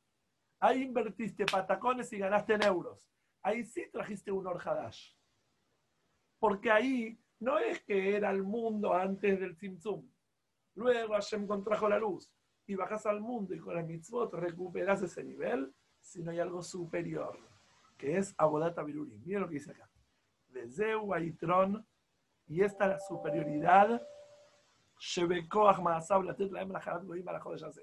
Ahí 0.60 0.84
invertiste 0.84 1.48
patacones 1.48 2.14
y 2.14 2.20
ganaste 2.20 2.54
en 2.54 2.64
euros. 2.64 3.10
Ahí 3.42 3.64
sí 3.64 3.90
trajiste 3.92 4.32
un 4.32 4.46
Orhadash. 4.46 5.16
Porque 6.38 6.70
ahí 6.70 7.20
no 7.40 7.58
es 7.58 7.84
que 7.86 8.16
era 8.16 8.30
el 8.30 8.44
mundo 8.44 8.94
antes 8.94 9.40
del 9.40 9.58
Tzimtzum. 9.58 10.08
Luego 10.75 11.15
Hashem 11.15 11.47
contrajo 11.47 11.89
la 11.89 11.99
luz 11.99 12.31
y 12.67 12.75
bajas 12.75 13.07
al 13.07 13.21
mundo 13.21 13.55
y 13.55 13.59
con 13.59 13.75
la 13.75 13.83
mitzvot 13.83 14.33
recuperas 14.35 15.03
ese 15.03 15.25
nivel, 15.25 15.75
si 16.01 16.23
no 16.23 16.31
hay 16.31 16.39
algo 16.39 16.63
superior, 16.63 17.39
que 17.97 18.17
es 18.17 18.35
Abodata 18.39 18.83
Birurim. 18.83 19.21
Miren 19.25 19.43
lo 19.43 19.49
que 19.49 19.55
dice 19.55 19.73
acá. 19.73 19.89
De 20.49 20.69
Zeu 20.69 21.13
Aitron 21.13 21.87
y 22.47 22.63
esta 22.63 22.87
la 22.87 22.99
superioridad, 22.99 24.01
שבכוח 25.01 25.79
מעשיו 25.79 26.23
לתת 26.23 26.53
להם 26.53 26.73
נחלת 26.73 27.05
גויים 27.05 27.29
על 27.29 27.37
החודש 27.37 27.63
הזה. 27.63 27.83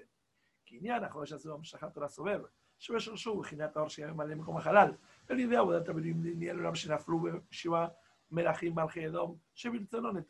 כי 0.64 0.76
עניין 0.76 1.04
החודש 1.04 1.32
הזה 1.32 1.48
הוא 1.48 1.56
המשכת 1.56 1.94
תורה 1.94 2.08
סובב, 2.08 2.42
שבשרשו 2.78 3.38
בחינת 3.38 3.76
האור 3.76 3.88
שיהיה 3.88 4.12
ממלא 4.12 4.34
מקום 4.34 4.56
החלל, 4.56 4.92
על 5.28 5.40
ידי 5.40 5.56
עבודת 5.56 5.88
הבנים 5.88 6.24
לעניין 6.24 6.56
עולם 6.56 6.74
שנפלו 6.74 7.18
בשבעה 7.50 7.88
Merajim 8.33 8.73
Bargedom, 8.73 9.39
Shevil 9.53 9.87
Tzalón, 9.87 10.25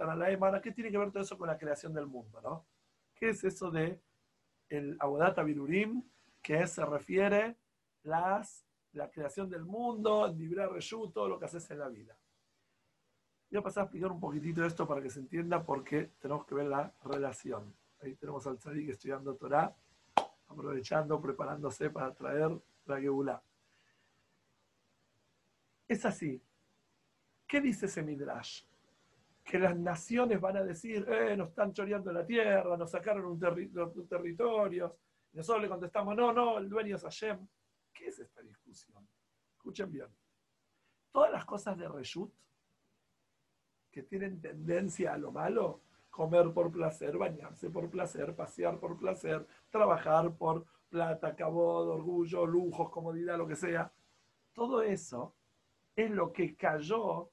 ¿qué 0.61 0.71
tiene 0.71 0.91
que 0.91 0.97
ver 0.97 1.09
todo 1.11 1.23
eso 1.23 1.37
con 1.37 1.47
la 1.47 1.57
creación 1.57 1.93
del 1.93 2.05
mundo? 2.05 2.41
¿no? 2.41 2.65
¿Qué 3.15 3.29
es 3.29 3.43
eso 3.45 3.71
de 3.71 4.01
el 4.67 4.97
Abodata 4.99 5.41
Birurim, 5.41 6.03
que 6.41 6.67
se 6.67 6.85
refiere 6.85 7.55
las, 8.03 8.65
la 8.91 9.09
creación 9.09 9.49
del 9.49 9.63
mundo, 9.63 10.25
el 10.25 10.37
Libra 10.37 10.67
Reyu, 10.67 11.11
todo 11.11 11.29
lo 11.29 11.39
que 11.39 11.45
haces 11.45 11.69
en 11.71 11.79
la 11.79 11.87
vida? 11.87 12.17
Voy 13.49 13.59
a 13.59 13.63
pasar 13.63 13.83
a 13.83 13.85
explicar 13.85 14.11
un 14.11 14.19
poquitito 14.19 14.65
esto 14.65 14.85
para 14.85 15.01
que 15.01 15.09
se 15.09 15.19
entienda 15.19 15.63
porque 15.63 16.11
tenemos 16.19 16.45
que 16.45 16.55
ver 16.55 16.65
la 16.65 16.93
relación. 17.05 17.73
Ahí 18.01 18.15
tenemos 18.15 18.45
al 18.47 18.57
Tzadik 18.57 18.89
estudiando 18.89 19.35
Torah, 19.35 19.73
aprovechando, 20.47 21.21
preparándose 21.21 21.89
para 21.89 22.13
traer 22.13 22.51
la 22.85 22.99
Geulá. 22.99 23.41
Es 25.87 26.05
así, 26.05 26.41
¿Qué 27.53 27.61
dice 27.61 27.85
ese 27.85 28.01
Midrash? 28.01 28.63
Que 29.43 29.59
las 29.59 29.77
naciones 29.77 30.41
van 30.41 30.57
a 30.57 30.63
decir, 30.63 31.07
eh, 31.07 31.37
nos 31.37 31.49
están 31.49 31.71
choreando 31.71 32.11
la 32.11 32.25
tierra, 32.25 32.75
nos 32.75 32.89
sacaron 32.89 33.25
un, 33.25 33.33
un 33.95 34.07
territorio. 34.07 34.97
Y 35.31 35.37
nosotros 35.37 35.61
le 35.61 35.69
contestamos, 35.69 36.15
no, 36.15 36.33
no, 36.33 36.57
el 36.57 36.67
dueño 36.67 36.95
es 36.95 37.03
Hashem. 37.03 37.47
¿Qué 37.93 38.07
es 38.07 38.17
esta 38.17 38.41
discusión? 38.41 39.07
Escuchen 39.51 39.91
bien. 39.91 40.07
Todas 41.11 41.31
las 41.31 41.45
cosas 41.45 41.77
de 41.77 41.87
Reshut, 41.87 42.33
que 43.91 44.01
tienen 44.01 44.41
tendencia 44.41 45.13
a 45.13 45.19
lo 45.19 45.31
malo, 45.31 45.81
comer 46.09 46.51
por 46.51 46.71
placer, 46.71 47.19
bañarse 47.19 47.69
por 47.69 47.87
placer, 47.87 48.35
pasear 48.35 48.79
por 48.79 48.97
placer, 48.97 49.45
trabajar 49.69 50.33
por 50.33 50.65
plata, 50.89 51.35
cabod, 51.35 51.87
orgullo, 51.87 52.47
lujos, 52.47 52.89
comodidad, 52.89 53.37
lo 53.37 53.47
que 53.47 53.55
sea. 53.55 53.93
Todo 54.53 54.81
eso 54.81 55.35
es 55.95 56.09
lo 56.09 56.33
que 56.33 56.55
cayó 56.55 57.29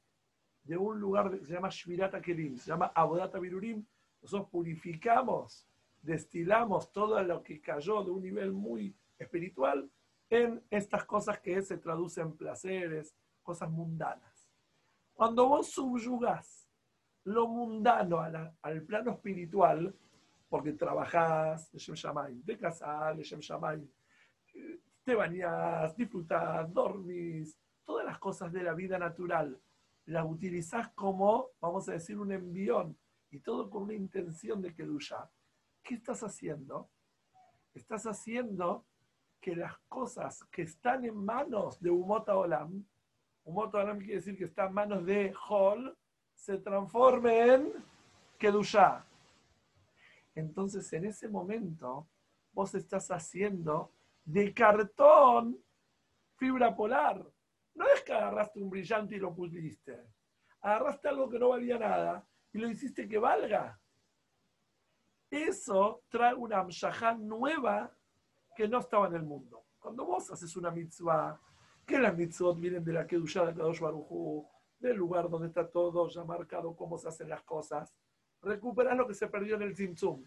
de 0.71 0.77
un 0.77 1.01
lugar 1.01 1.33
que 1.33 1.45
se 1.45 1.53
llama 1.53 1.69
Shvirata 1.69 2.23
Kelim, 2.23 2.57
se 2.57 2.71
llama 2.71 2.93
Abodata 2.95 3.41
Virurim. 3.41 3.85
Nosotros 4.23 4.49
purificamos, 4.51 5.67
destilamos 6.01 6.93
todo 6.93 7.21
lo 7.25 7.43
que 7.43 7.61
cayó 7.61 8.05
de 8.05 8.13
un 8.13 8.23
nivel 8.23 8.53
muy 8.53 8.95
espiritual 9.19 9.91
en 10.29 10.63
estas 10.71 11.05
cosas 11.05 11.41
que 11.41 11.61
se 11.63 11.79
traducen 11.79 12.37
placeres, 12.37 13.17
cosas 13.43 13.69
mundanas. 13.69 14.49
Cuando 15.13 15.49
vos 15.49 15.73
subyugás 15.73 16.69
lo 17.25 17.49
mundano 17.49 18.21
al 18.21 18.83
plano 18.83 19.11
espiritual, 19.11 19.93
porque 20.49 20.75
trabajás, 20.75 21.69
te 22.47 22.59
casás, 22.59 23.17
te 25.03 25.15
bañás, 25.17 25.97
disfrutás, 25.97 26.73
dormís, 26.73 27.59
todas 27.85 28.07
las 28.07 28.21
cosas 28.21 28.53
de 28.53 28.63
la 28.63 28.73
vida 28.73 29.01
natural, 29.01 29.61
las 30.11 30.27
utilizás 30.27 30.89
como, 30.95 31.51
vamos 31.61 31.89
a 31.89 31.93
decir, 31.93 32.19
un 32.19 32.33
envión, 32.33 32.99
y 33.31 33.39
todo 33.39 33.71
con 33.71 33.85
una 33.85 33.95
intención 33.95 34.61
de 34.61 34.73
duya. 34.73 35.31
¿Qué 35.83 35.95
estás 35.95 36.23
haciendo? 36.23 36.91
Estás 37.73 38.07
haciendo 38.07 38.85
que 39.41 39.55
las 39.55 39.79
cosas 39.89 40.43
que 40.51 40.63
están 40.63 41.05
en 41.05 41.17
manos 41.17 41.81
de 41.81 41.91
Umota 41.91 42.37
Olam, 42.37 42.85
Umota 43.45 43.79
Olam 43.79 43.99
quiere 43.99 44.17
decir 44.17 44.37
que 44.37 44.45
está 44.45 44.67
en 44.67 44.75
manos 44.75 45.07
de 45.07 45.33
Hol, 45.49 45.97
se 46.35 46.59
transformen 46.59 47.51
en 47.51 47.73
Kedusha. 48.37 49.05
Entonces, 50.35 50.93
en 50.93 51.05
ese 51.05 51.29
momento, 51.29 52.09
vos 52.53 52.75
estás 52.75 53.11
haciendo 53.11 53.93
de 54.25 54.53
cartón 54.53 55.57
fibra 56.37 56.75
polar. 56.75 57.25
No 57.75 57.87
es 57.89 58.03
que 58.03 58.13
agarraste 58.13 58.61
un 58.61 58.71
brillante 58.71 59.17
y 59.17 59.19
lo 59.19 59.35
puliste. 59.35 60.07
Agarraste 60.61 61.09
algo 61.09 61.29
que 61.29 61.39
no 61.39 61.51
valía 61.51 61.79
nada 61.79 62.27
y 62.53 62.59
lo 62.59 62.69
hiciste 62.69 63.09
que 63.09 63.19
valga. 63.19 63.81
Eso 65.31 66.03
trae 66.09 66.35
una 66.35 66.59
amshajá 66.59 67.15
nueva 67.15 67.97
que 68.57 68.69
no 68.69 68.79
estaba 68.79 69.07
en 69.07 69.15
el 69.15 69.23
mundo. 69.23 69.65
Cuando 69.79 70.05
vos 70.05 70.31
haces 70.31 70.57
una 70.57 70.71
mitzvah, 70.71 71.41
que 71.87 71.99
las 71.99 72.17
mitzvot 72.17 72.59
vienen 72.59 72.85
de 72.85 72.93
la 72.93 73.07
Kedushá 73.07 73.47
de 73.47 73.55
Kadosh 73.55 73.81
Barujú, 73.81 74.47
del 74.79 74.97
lugar 74.97 75.29
donde 75.29 75.49
está 75.49 75.69
todo 75.69 76.09
ya 76.09 76.25
marcado 76.25 76.75
cómo 76.75 76.99
se 76.99 77.09
hacen 77.09 77.29
las 77.29 77.43
cosas, 77.43 77.95
recuperas 78.43 78.97
lo 78.97 79.07
que 79.07 79.15
se 79.15 79.29
perdió 79.29 79.57
en 79.57 79.63
el 79.63 79.75
Tzimtzum. 79.75 80.25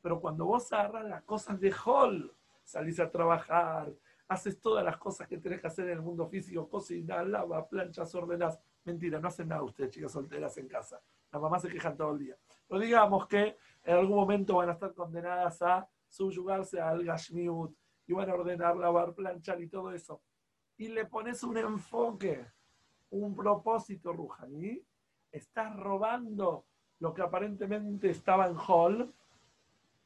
Pero 0.00 0.20
cuando 0.20 0.46
vos 0.46 0.72
agarras 0.72 1.04
las 1.04 1.22
cosas 1.22 1.58
de 1.60 1.72
Hall, 1.84 2.36
salís 2.62 3.00
a 3.00 3.10
trabajar, 3.10 3.92
haces 4.32 4.60
todas 4.60 4.84
las 4.84 4.96
cosas 4.96 5.28
que 5.28 5.38
tenés 5.38 5.60
que 5.60 5.66
hacer 5.66 5.86
en 5.86 5.92
el 5.92 6.02
mundo 6.02 6.26
físico, 6.26 6.68
cocinas, 6.68 7.26
lava, 7.26 7.68
planchas, 7.68 8.14
ordenas. 8.14 8.58
Mentira, 8.84 9.20
no 9.20 9.28
hacen 9.28 9.48
nada 9.48 9.62
ustedes, 9.62 9.90
chicas 9.90 10.12
solteras 10.12 10.56
en 10.58 10.68
casa. 10.68 11.00
Las 11.30 11.40
mamás 11.40 11.62
se 11.62 11.68
quejan 11.68 11.96
todo 11.96 12.12
el 12.12 12.18
día. 12.18 12.36
Pero 12.68 12.80
digamos 12.80 13.26
que 13.26 13.56
en 13.84 13.96
algún 13.96 14.16
momento 14.16 14.56
van 14.56 14.70
a 14.70 14.72
estar 14.72 14.92
condenadas 14.94 15.62
a 15.62 15.88
subyugarse 16.08 16.80
al 16.80 17.04
Gashmiut 17.04 17.74
y 18.06 18.12
van 18.12 18.28
a 18.30 18.34
ordenar, 18.34 18.76
lavar, 18.76 19.14
planchar 19.14 19.60
y 19.60 19.68
todo 19.68 19.92
eso. 19.92 20.20
Y 20.76 20.88
le 20.88 21.06
pones 21.06 21.42
un 21.42 21.56
enfoque, 21.56 22.46
un 23.10 23.34
propósito, 23.34 24.12
Rujaní, 24.12 24.82
estás 25.30 25.76
robando 25.76 26.66
lo 26.98 27.14
que 27.14 27.22
aparentemente 27.22 28.10
estaba 28.10 28.46
en 28.46 28.56
Hall 28.56 29.12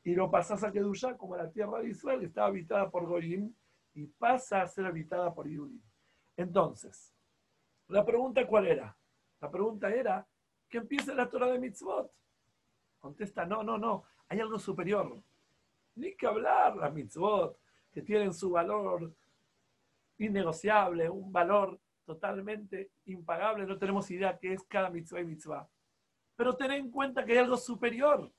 y 0.05 0.15
lo 0.15 0.31
pasás 0.31 0.63
a 0.63 0.71
Kedusha 0.71 1.17
como 1.17 1.37
la 1.37 1.51
tierra 1.51 1.81
de 1.81 1.89
Israel, 1.89 2.21
que 2.21 2.27
estaba 2.27 2.47
habitada 2.47 2.91
por 2.91 3.07
Goyim, 3.07 3.53
y 3.97 4.07
pasa 4.07 4.63
a 4.63 4.69
ser 4.69 4.87
habitada 4.87 5.35
por 5.35 5.49
Yudim. 5.49 5.83
Entonces, 6.37 7.15
la 7.89 8.05
pregunta 8.05 8.47
cuál 8.47 8.67
era? 8.67 8.97
La 9.41 9.51
pregunta 9.51 9.91
era, 9.91 10.27
que 10.69 10.79
empiece 10.79 11.15
la 11.15 11.29
Torah 11.29 11.49
de 11.49 11.59
Mitzvot. 11.59 12.13
Contesta, 12.99 13.45
no, 13.45 13.63
no, 13.63 13.79
no, 13.79 14.05
hay 14.29 14.41
algo 14.41 14.59
superior. 14.59 15.23
Ni 15.95 16.15
que 16.15 16.27
hablar 16.27 16.77
las 16.77 16.93
Mitzvot, 16.93 17.59
que 17.91 18.03
tienen 18.03 18.35
su 18.35 18.51
valor 18.51 19.13
innegociable, 20.19 21.09
un 21.09 21.33
valor 21.33 21.81
totalmente 22.05 22.93
impagable, 23.07 23.67
no 23.67 23.79
tenemos 23.79 24.11
idea 24.11 24.39
qué 24.39 24.53
es 24.53 24.63
cada 24.65 24.91
mitzvah 24.91 25.21
y 25.21 25.25
mitzvah. 25.25 25.69
Pero 26.37 26.57
ten 26.57 26.71
en 26.71 26.91
cuenta 26.91 27.25
que 27.25 27.33
hay 27.33 27.39
algo 27.39 27.57
superior 27.57 28.31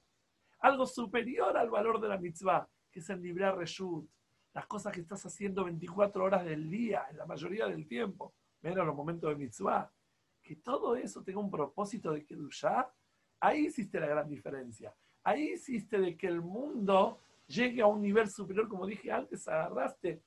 algo 0.59 0.85
superior 0.85 1.55
al 1.57 1.69
valor 1.69 1.99
de 1.99 2.07
la 2.07 2.17
mitzvah, 2.17 2.67
que 2.91 2.99
es 2.99 3.09
el 3.09 3.21
libre 3.21 3.51
reshut, 3.51 4.09
las 4.57 4.65
cosas 4.65 4.91
que 4.91 5.01
estás 5.01 5.23
haciendo 5.23 5.65
24 5.65 6.23
horas 6.23 6.43
del 6.43 6.67
día, 6.67 7.05
en 7.11 7.17
la 7.17 7.27
mayoría 7.27 7.67
del 7.67 7.87
tiempo, 7.87 8.33
menos 8.61 8.87
los 8.87 8.95
momentos 8.95 9.29
de 9.29 9.35
mitzvah, 9.35 9.93
que 10.41 10.55
todo 10.55 10.95
eso 10.95 11.21
tenga 11.21 11.39
un 11.39 11.51
propósito 11.51 12.11
de 12.11 12.25
Kedushá, 12.25 12.91
ahí 13.39 13.67
hiciste 13.67 13.99
la 13.99 14.07
gran 14.07 14.27
diferencia. 14.27 14.95
Ahí 15.23 15.51
hiciste 15.51 15.99
de 15.99 16.17
que 16.17 16.25
el 16.25 16.41
mundo 16.41 17.19
llegue 17.45 17.83
a 17.83 17.85
un 17.85 18.01
nivel 18.01 18.31
superior, 18.31 18.67
como 18.67 18.87
dije 18.87 19.11
antes, 19.11 19.47
agarraste 19.47 20.23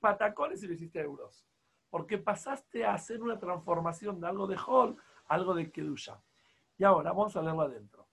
patacones 0.00 0.62
y 0.62 0.66
lo 0.66 0.72
hiciste 0.72 1.00
euros. 1.00 1.44
Porque 1.90 2.16
pasaste 2.16 2.86
a 2.86 2.94
hacer 2.94 3.20
una 3.20 3.38
transformación 3.38 4.18
de 4.18 4.28
algo 4.28 4.46
de 4.46 4.56
Hol, 4.66 4.96
algo 5.26 5.52
de 5.52 5.70
Kedusha. 5.70 6.18
Y 6.78 6.84
ahora 6.84 7.10
vamos 7.12 7.36
a 7.36 7.42
leerlo 7.42 7.60
adentro. 7.60 8.08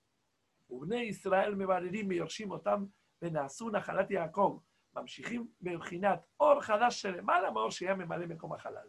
Ubne 0.67 1.05
Israel 1.05 1.55
me 1.55 1.65
barerim 1.65 2.09
me 2.09 2.15
yorshim 2.17 2.51
otam 2.51 2.91
benazuna 3.21 3.79
jalat 3.79 4.11
Jacob. 4.11 4.61
ממשיכים 4.95 5.47
מבחינת 5.61 6.19
אור 6.39 6.61
חדש 6.61 7.01
שלמעלה, 7.01 7.51
מאור 7.51 7.71
שיהיה 7.71 7.95
ממלא 7.95 8.25
מקום 8.25 8.53
החלל. 8.53 8.87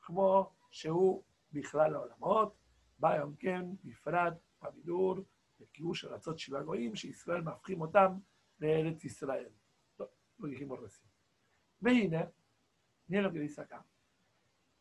כמו 0.00 0.52
שהוא 0.70 1.22
בכלל 1.52 1.94
העולמות, 1.94 2.54
בא 2.98 3.16
יום 3.16 3.34
כן, 3.36 3.64
בפרט, 3.84 4.34
בבידור, 4.62 5.16
בקיוש 5.60 6.04
ארצות 6.04 6.38
של 6.38 6.56
הגויים, 6.56 6.96
שישראל 6.96 7.40
מהפכים 7.40 7.80
אותם 7.80 8.12
לארץ 8.60 9.04
ישראל. 9.04 9.48
טוב, 9.96 10.08
לא, 10.38 10.48
לא 10.48 10.54
יחימו 10.54 10.74
רסים. 10.74 11.06
והנה, 11.82 12.20
נהיה 13.08 13.22
לו 13.22 13.30
כדי 13.30 13.48
סכם. 13.48 13.76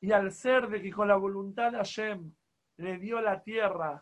יאלסר 0.01 0.59
וככל 0.71 1.11
הוולונטד 1.11 1.71
השם 1.79 2.17
לביאו 2.79 3.17
לטיירה 3.21 3.97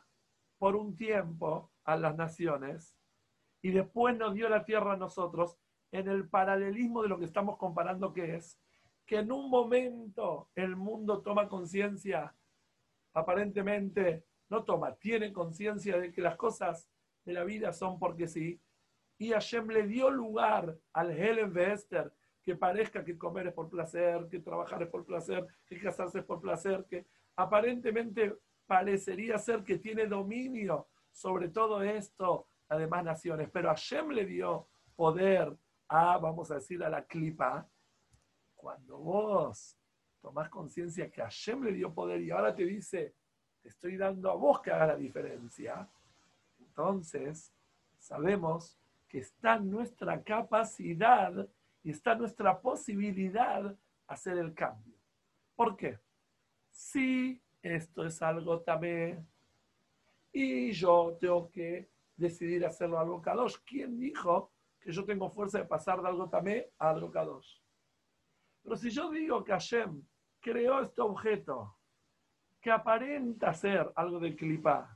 פורום 0.58 0.94
טיימפו 0.98 1.68
על 1.86 2.06
הנאציונס, 2.06 2.98
ידפו 3.64 4.08
נביאו 4.08 4.50
לטיירה 4.50 4.96
נוסוטרוס, 4.96 5.58
en 5.92 6.08
el 6.08 6.28
paralelismo 6.28 7.02
de 7.04 7.10
lo 7.10 7.20
que 7.20 7.26
estamos 7.26 7.58
comparando 7.58 8.14
que 8.14 8.36
es 8.36 8.60
que 9.06 9.20
en 9.20 9.32
un 9.32 9.50
momento 9.50 10.50
el 10.56 10.76
mundo 10.76 11.22
toma 11.22 11.48
conciencia, 11.48 12.34
aparentemente 13.14 14.26
no 14.50 14.64
toma, 14.64 14.96
tiene 14.96 15.32
conciencia 15.32 15.98
de 16.00 16.12
que 16.12 16.22
las 16.22 16.36
cosas 16.36 16.90
de 17.24 17.34
la 17.34 17.44
vida 17.44 17.72
son 17.72 18.00
porque 18.00 18.28
sí, 18.28 18.60
y 19.18 19.32
Hashem 19.32 19.68
le 19.70 19.88
dio 19.88 20.10
lugar 20.10 20.78
al 20.94 21.12
Helen 21.12 21.58
Esther 21.58 22.12
que 22.44 22.56
parezca 22.56 23.04
que 23.04 23.18
comer 23.18 23.48
es 23.48 23.54
por 23.54 23.70
placer, 23.70 24.28
que 24.30 24.40
trabajar 24.40 24.84
es 24.84 24.90
por 24.90 25.06
placer, 25.06 25.48
que 25.66 25.80
casarse 25.80 26.20
es 26.20 26.26
por 26.26 26.42
placer, 26.42 26.86
que 26.88 27.06
aparentemente 27.36 28.38
parecería 28.68 29.38
ser 29.40 29.64
que 29.64 29.80
tiene 29.80 30.06
dominio 30.06 30.88
sobre 31.12 31.50
todo 31.50 31.82
esto 31.82 32.48
las 32.70 32.80
demás 32.80 33.04
naciones, 33.04 33.50
pero 33.52 33.70
Hashem 33.70 34.10
le 34.10 34.26
dio 34.26 34.68
poder 34.96 35.56
a, 35.88 36.18
vamos 36.18 36.52
a 36.52 36.56
decir, 36.56 36.84
a 36.84 36.90
la 36.90 37.06
clipa. 37.06 37.68
Cuando 38.56 38.98
vos 38.98 39.78
tomás 40.22 40.50
conciencia 40.50 41.12
que 41.12 41.22
Hashem 41.22 41.64
le 41.64 41.74
dio 41.74 41.94
poder 41.94 42.22
y 42.22 42.32
ahora 42.32 42.56
te 42.56 42.66
dice, 42.66 43.16
te 43.62 43.70
estoy 43.70 43.98
dando 43.98 44.32
a 44.32 44.36
vos 44.36 44.62
que 44.62 44.72
haga 44.72 44.88
la 44.88 44.96
diferencia, 44.96 45.88
entonces 46.60 47.54
sabemos 48.00 48.80
que 49.08 49.20
está 49.20 49.60
nuestra 49.60 50.24
capacidad 50.24 51.48
y 51.84 51.92
está 51.92 52.16
nuestra 52.16 52.60
posibilidad 52.60 53.76
hacer 54.08 54.38
el 54.38 54.54
cambio. 54.54 54.96
¿Por 55.56 55.78
qué? 55.78 56.00
Si 56.72 57.40
esto 57.62 58.06
es 58.06 58.22
algo 58.22 58.62
también 58.62 59.28
y 60.32 60.72
yo 60.72 61.18
tengo 61.20 61.50
que 61.50 61.90
decidir 62.16 62.66
hacerlo 62.66 63.00
algo 63.00 63.22
Kadosh. 63.22 63.58
¿Quién 63.66 64.00
dijo 64.00 64.52
que 64.86 64.92
yo 64.92 65.04
tengo 65.04 65.32
fuerza 65.32 65.58
de 65.58 65.66
pasar 65.66 66.00
de 66.00 66.08
algo 66.08 66.30
tamé 66.30 66.70
a 66.78 66.92
algo 66.92 67.10
Kadosh? 67.10 67.60
Pero 68.62 68.76
si 68.76 68.92
yo 68.92 69.10
digo 69.10 69.44
que 69.44 69.52
Hashem 69.52 70.00
creó 70.40 70.80
este 70.82 71.02
objeto 71.02 71.76
que 72.62 72.70
aparenta 72.70 73.52
ser 73.54 73.92
algo 73.96 74.20
de 74.20 74.36
clipa, 74.36 74.96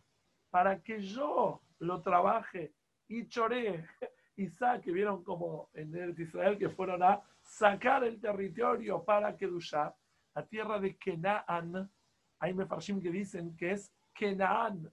para 0.51 0.79
que 0.81 1.01
yo 1.01 1.61
lo 1.79 2.01
trabaje 2.01 2.75
y 3.07 3.27
choré 3.27 3.87
y 4.37 4.47
saque, 4.47 4.91
vieron 4.91 5.23
como 5.23 5.69
en 5.73 5.95
el 5.95 6.19
Israel 6.19 6.57
que 6.57 6.69
fueron 6.69 7.01
a 7.01 7.21
sacar 7.41 8.03
el 8.03 8.21
territorio 8.21 9.03
para 9.03 9.35
Kedushá, 9.35 9.95
la 10.35 10.45
tierra 10.45 10.79
de 10.79 10.95
Kenaan, 10.97 11.91
hay 12.39 12.53
mefarshim 12.53 13.01
que 13.01 13.09
dicen 13.09 13.55
que 13.57 13.71
es 13.71 13.91
Kenaan, 14.13 14.91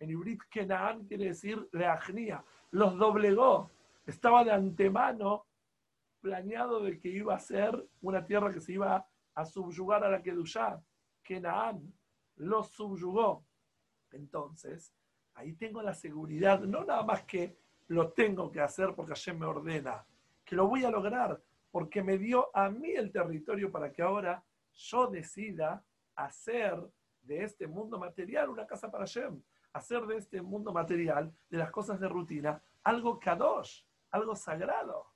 en 0.00 0.10
Ibrit 0.10 0.42
Kenaan 0.48 1.04
quiere 1.06 1.26
decir 1.26 1.68
leajnía. 1.72 2.44
Los 2.70 2.96
doblegó. 2.96 3.70
Estaba 4.08 4.42
de 4.42 4.50
antemano 4.50 5.44
planeado 6.22 6.80
de 6.80 6.98
que 6.98 7.10
iba 7.10 7.34
a 7.34 7.38
ser 7.38 7.86
una 8.00 8.24
tierra 8.24 8.50
que 8.50 8.62
se 8.62 8.72
iba 8.72 9.06
a 9.34 9.44
subyugar 9.44 10.02
a 10.02 10.08
la 10.08 10.22
Kedushá. 10.22 10.82
Kenaan 11.22 11.92
los 12.36 12.70
subyugó. 12.70 13.44
Entonces, 14.10 14.94
ahí 15.34 15.52
tengo 15.52 15.82
la 15.82 15.92
seguridad, 15.92 16.60
no 16.60 16.84
nada 16.84 17.02
más 17.02 17.24
que 17.24 17.58
lo 17.88 18.10
tengo 18.12 18.50
que 18.50 18.62
hacer 18.62 18.94
porque 18.94 19.12
Hashem 19.12 19.40
me 19.40 19.44
ordena, 19.44 20.06
que 20.42 20.56
lo 20.56 20.66
voy 20.66 20.84
a 20.84 20.90
lograr, 20.90 21.38
porque 21.70 22.02
me 22.02 22.16
dio 22.16 22.48
a 22.56 22.70
mí 22.70 22.92
el 22.92 23.12
territorio 23.12 23.70
para 23.70 23.92
que 23.92 24.00
ahora 24.00 24.42
yo 24.72 25.08
decida 25.08 25.84
hacer 26.14 26.80
de 27.20 27.44
este 27.44 27.66
mundo 27.66 27.98
material 27.98 28.48
una 28.48 28.66
casa 28.66 28.90
para 28.90 29.04
Shem, 29.04 29.42
hacer 29.74 30.06
de 30.06 30.16
este 30.16 30.40
mundo 30.40 30.72
material, 30.72 31.30
de 31.50 31.58
las 31.58 31.70
cosas 31.70 32.00
de 32.00 32.08
rutina, 32.08 32.62
algo 32.82 33.20
kadosh, 33.20 33.82
algo 34.10 34.34
sagrado. 34.36 35.06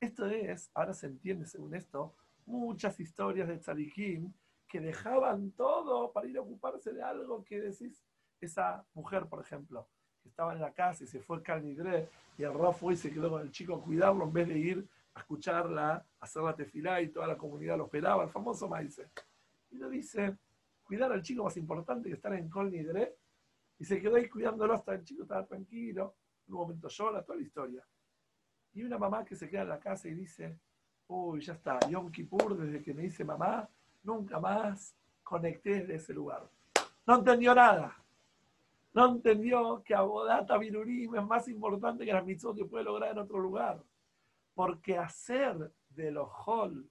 Esto 0.00 0.26
es, 0.26 0.70
ahora 0.74 0.94
se 0.94 1.06
entiende 1.06 1.46
según 1.46 1.74
esto, 1.74 2.14
muchas 2.46 2.98
historias 3.00 3.48
de 3.48 3.58
tzadikim 3.58 4.32
que 4.68 4.80
dejaban 4.80 5.52
todo 5.52 6.12
para 6.12 6.28
ir 6.28 6.38
a 6.38 6.42
ocuparse 6.42 6.92
de 6.92 7.02
algo 7.02 7.44
que 7.44 7.60
decís, 7.60 8.04
esa 8.40 8.86
mujer, 8.94 9.26
por 9.26 9.40
ejemplo, 9.40 9.88
que 10.22 10.28
estaba 10.28 10.52
en 10.52 10.60
la 10.60 10.72
casa 10.72 11.04
y 11.04 11.06
se 11.06 11.20
fue 11.20 11.42
al 11.46 11.64
Nidre 11.64 12.08
y 12.36 12.44
el 12.44 12.54
Rav 12.54 12.74
fue 12.74 12.94
y 12.94 12.96
se 12.96 13.10
quedó 13.10 13.30
con 13.30 13.42
el 13.42 13.50
chico 13.50 13.74
a 13.74 13.82
cuidarlo 13.82 14.24
en 14.24 14.32
vez 14.32 14.48
de 14.48 14.58
ir 14.58 14.88
a 15.14 15.20
escucharla, 15.20 15.94
a 15.94 16.06
hacer 16.20 16.42
la 16.42 16.54
tefilá 16.54 17.00
y 17.00 17.08
toda 17.08 17.26
la 17.26 17.36
comunidad 17.36 17.76
lo 17.76 17.84
esperaba, 17.84 18.24
el 18.24 18.30
famoso 18.30 18.68
maíz. 18.68 19.00
Y 19.70 19.76
le 19.76 19.88
dice, 19.90 20.38
cuidar 20.84 21.10
al 21.12 21.22
chico 21.22 21.44
más 21.44 21.56
importante 21.56 22.08
que 22.08 22.14
estar 22.14 22.32
en 22.34 22.48
Kol 22.48 22.70
Nidre, 22.70 23.16
y 23.78 23.84
se 23.84 24.00
quedó 24.00 24.16
ahí 24.16 24.28
cuidándolo 24.28 24.74
hasta 24.74 24.94
el 24.94 25.04
chico 25.04 25.22
estaba 25.22 25.46
tranquilo, 25.46 26.16
en 26.46 26.54
un 26.54 26.60
momento 26.60 26.88
llora, 26.88 27.22
toda 27.22 27.38
la 27.38 27.44
historia. 27.44 27.86
Y 28.78 28.84
una 28.84 28.96
mamá 28.96 29.24
que 29.24 29.34
se 29.34 29.50
queda 29.50 29.62
en 29.62 29.70
la 29.70 29.80
casa 29.80 30.06
y 30.06 30.14
dice, 30.14 30.56
uy, 31.08 31.40
ya 31.40 31.54
está, 31.54 31.80
Yom 31.88 32.12
Kippur, 32.12 32.56
desde 32.56 32.80
que 32.80 32.94
me 32.94 33.02
dice 33.02 33.24
mamá, 33.24 33.68
nunca 34.04 34.38
más 34.38 34.94
conecté 35.24 35.84
de 35.84 35.96
ese 35.96 36.14
lugar. 36.14 36.48
No 37.04 37.16
entendió 37.16 37.56
nada. 37.56 37.96
No 38.94 39.06
entendió 39.06 39.82
que 39.84 39.96
Abodata 39.96 40.56
Virurim 40.58 41.16
es 41.16 41.26
más 41.26 41.48
importante 41.48 42.04
que 42.04 42.12
la 42.12 42.22
mitzvot 42.22 42.56
que 42.56 42.66
puede 42.66 42.84
lograr 42.84 43.10
en 43.10 43.18
otro 43.18 43.40
lugar. 43.40 43.82
Porque 44.54 44.96
hacer 44.96 45.72
de 45.90 46.12
los 46.12 46.28
hol 46.46 46.88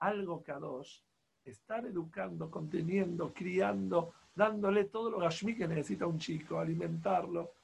algo 0.00 0.42
kadosh, 0.42 1.00
estar 1.46 1.86
educando, 1.86 2.50
conteniendo, 2.50 3.32
criando, 3.32 4.12
dándole 4.34 4.84
todo 4.84 5.08
lo 5.08 5.18
gashmi 5.18 5.56
que 5.56 5.66
necesita 5.66 6.06
un 6.06 6.18
chico, 6.18 6.58
alimentarlo, 6.58 7.54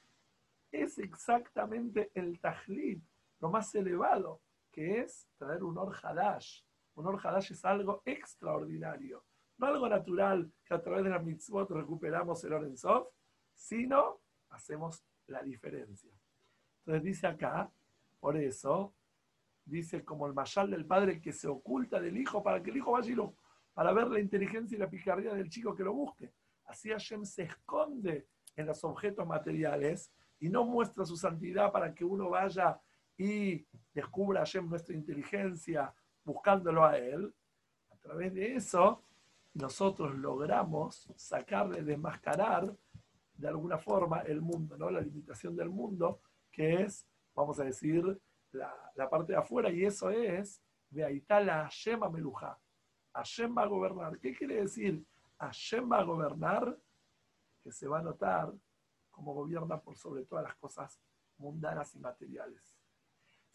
es 0.72 0.98
exactamente 0.98 2.10
el 2.14 2.40
tajlit, 2.40 3.02
lo 3.40 3.50
más 3.50 3.74
elevado, 3.74 4.40
que 4.70 5.00
es 5.00 5.28
traer 5.36 5.62
un 5.62 5.78
or 5.78 5.94
hadash. 6.02 6.62
Un 6.94 7.06
or 7.06 7.20
hadash 7.24 7.52
es 7.52 7.64
algo 7.64 8.02
extraordinario, 8.04 9.24
no 9.56 9.66
algo 9.66 9.88
natural 9.88 10.52
que 10.64 10.74
a 10.74 10.82
través 10.82 11.04
de 11.04 11.10
la 11.10 11.18
mitzvot 11.18 11.70
recuperamos 11.70 12.42
el 12.44 12.52
or 12.52 12.76
soft, 12.76 13.08
sino 13.54 14.20
hacemos 14.50 15.04
la 15.26 15.42
diferencia. 15.42 16.10
Entonces 16.80 17.02
dice 17.02 17.26
acá, 17.26 17.70
por 18.20 18.36
eso, 18.36 18.94
dice 19.64 20.04
como 20.04 20.26
el 20.26 20.34
mayal 20.34 20.70
del 20.70 20.86
padre 20.86 21.20
que 21.20 21.32
se 21.32 21.46
oculta 21.46 22.00
del 22.00 22.16
hijo 22.16 22.42
para 22.42 22.62
que 22.62 22.70
el 22.70 22.78
hijo 22.78 22.92
vaya 22.92 23.12
y 23.12 23.94
ver 23.94 24.08
la 24.08 24.20
inteligencia 24.20 24.76
y 24.76 24.78
la 24.78 24.90
picardía 24.90 25.34
del 25.34 25.48
chico 25.48 25.74
que 25.74 25.84
lo 25.84 25.92
busque. 25.92 26.32
Así 26.64 26.90
Hashem 26.90 27.24
se 27.24 27.44
esconde 27.44 28.26
en 28.56 28.66
los 28.66 28.82
objetos 28.84 29.26
materiales 29.26 30.12
y 30.40 30.48
no 30.48 30.64
muestra 30.64 31.04
su 31.04 31.16
santidad 31.16 31.70
para 31.70 31.94
que 31.94 32.04
uno 32.04 32.30
vaya 32.30 32.80
y 33.18 33.66
descubra 33.92 34.40
Hashem 34.40 34.68
nuestra 34.68 34.94
inteligencia 34.94 35.92
buscándolo 36.24 36.84
a 36.84 36.96
Él. 36.96 37.34
A 37.90 37.96
través 37.96 38.32
de 38.32 38.54
eso, 38.54 39.02
nosotros 39.54 40.14
logramos 40.14 41.10
sacarle, 41.16 41.82
desmascarar 41.82 42.74
de 43.34 43.48
alguna 43.48 43.76
forma 43.76 44.20
el 44.20 44.40
mundo, 44.40 44.76
¿no? 44.78 44.90
la 44.90 45.00
limitación 45.00 45.56
del 45.56 45.68
mundo, 45.68 46.20
que 46.50 46.82
es, 46.82 47.06
vamos 47.34 47.58
a 47.60 47.64
decir, 47.64 48.20
la, 48.52 49.10
parte 49.10 49.32
de 49.32 49.38
afuera, 49.38 49.70
y 49.70 49.84
eso 49.84 50.10
es, 50.10 50.62
está 50.94 51.40
la 51.40 51.64
Hashem 51.64 52.00
Meluja. 52.12 52.58
Hashem 53.12 53.56
va 53.56 53.62
a 53.62 53.66
gobernar. 53.66 54.18
¿Qué 54.18 54.34
quiere 54.34 54.62
decir? 54.62 55.04
Hashem 55.38 55.90
va 55.90 55.98
a 55.98 56.04
gobernar, 56.04 56.78
que 57.62 57.72
se 57.72 57.88
va 57.88 57.98
a 57.98 58.02
notar 58.02 58.52
como 59.10 59.34
gobierna 59.34 59.80
por 59.80 59.96
sobre 59.96 60.24
todas 60.24 60.44
las 60.44 60.54
cosas 60.56 61.00
mundanas 61.36 61.94
y 61.94 61.98
materiales. 61.98 62.77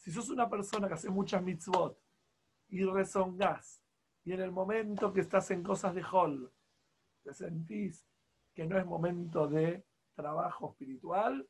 Si 0.03 0.11
sos 0.11 0.27
una 0.27 0.49
persona 0.49 0.89
que 0.89 0.95
hace 0.95 1.09
muchas 1.09 1.41
mitzvot 1.41 1.97
y 2.67 2.83
rezongás, 2.83 3.81
y 4.25 4.33
en 4.33 4.41
el 4.41 4.51
momento 4.51 5.13
que 5.13 5.21
estás 5.21 5.49
en 5.51 5.63
cosas 5.63 5.95
de 5.95 6.03
hall, 6.03 6.51
te 7.23 7.33
sentís 7.33 8.05
que 8.53 8.65
no 8.65 8.77
es 8.77 8.85
momento 8.85 9.47
de 9.47 9.85
trabajo 10.13 10.71
espiritual, 10.71 11.47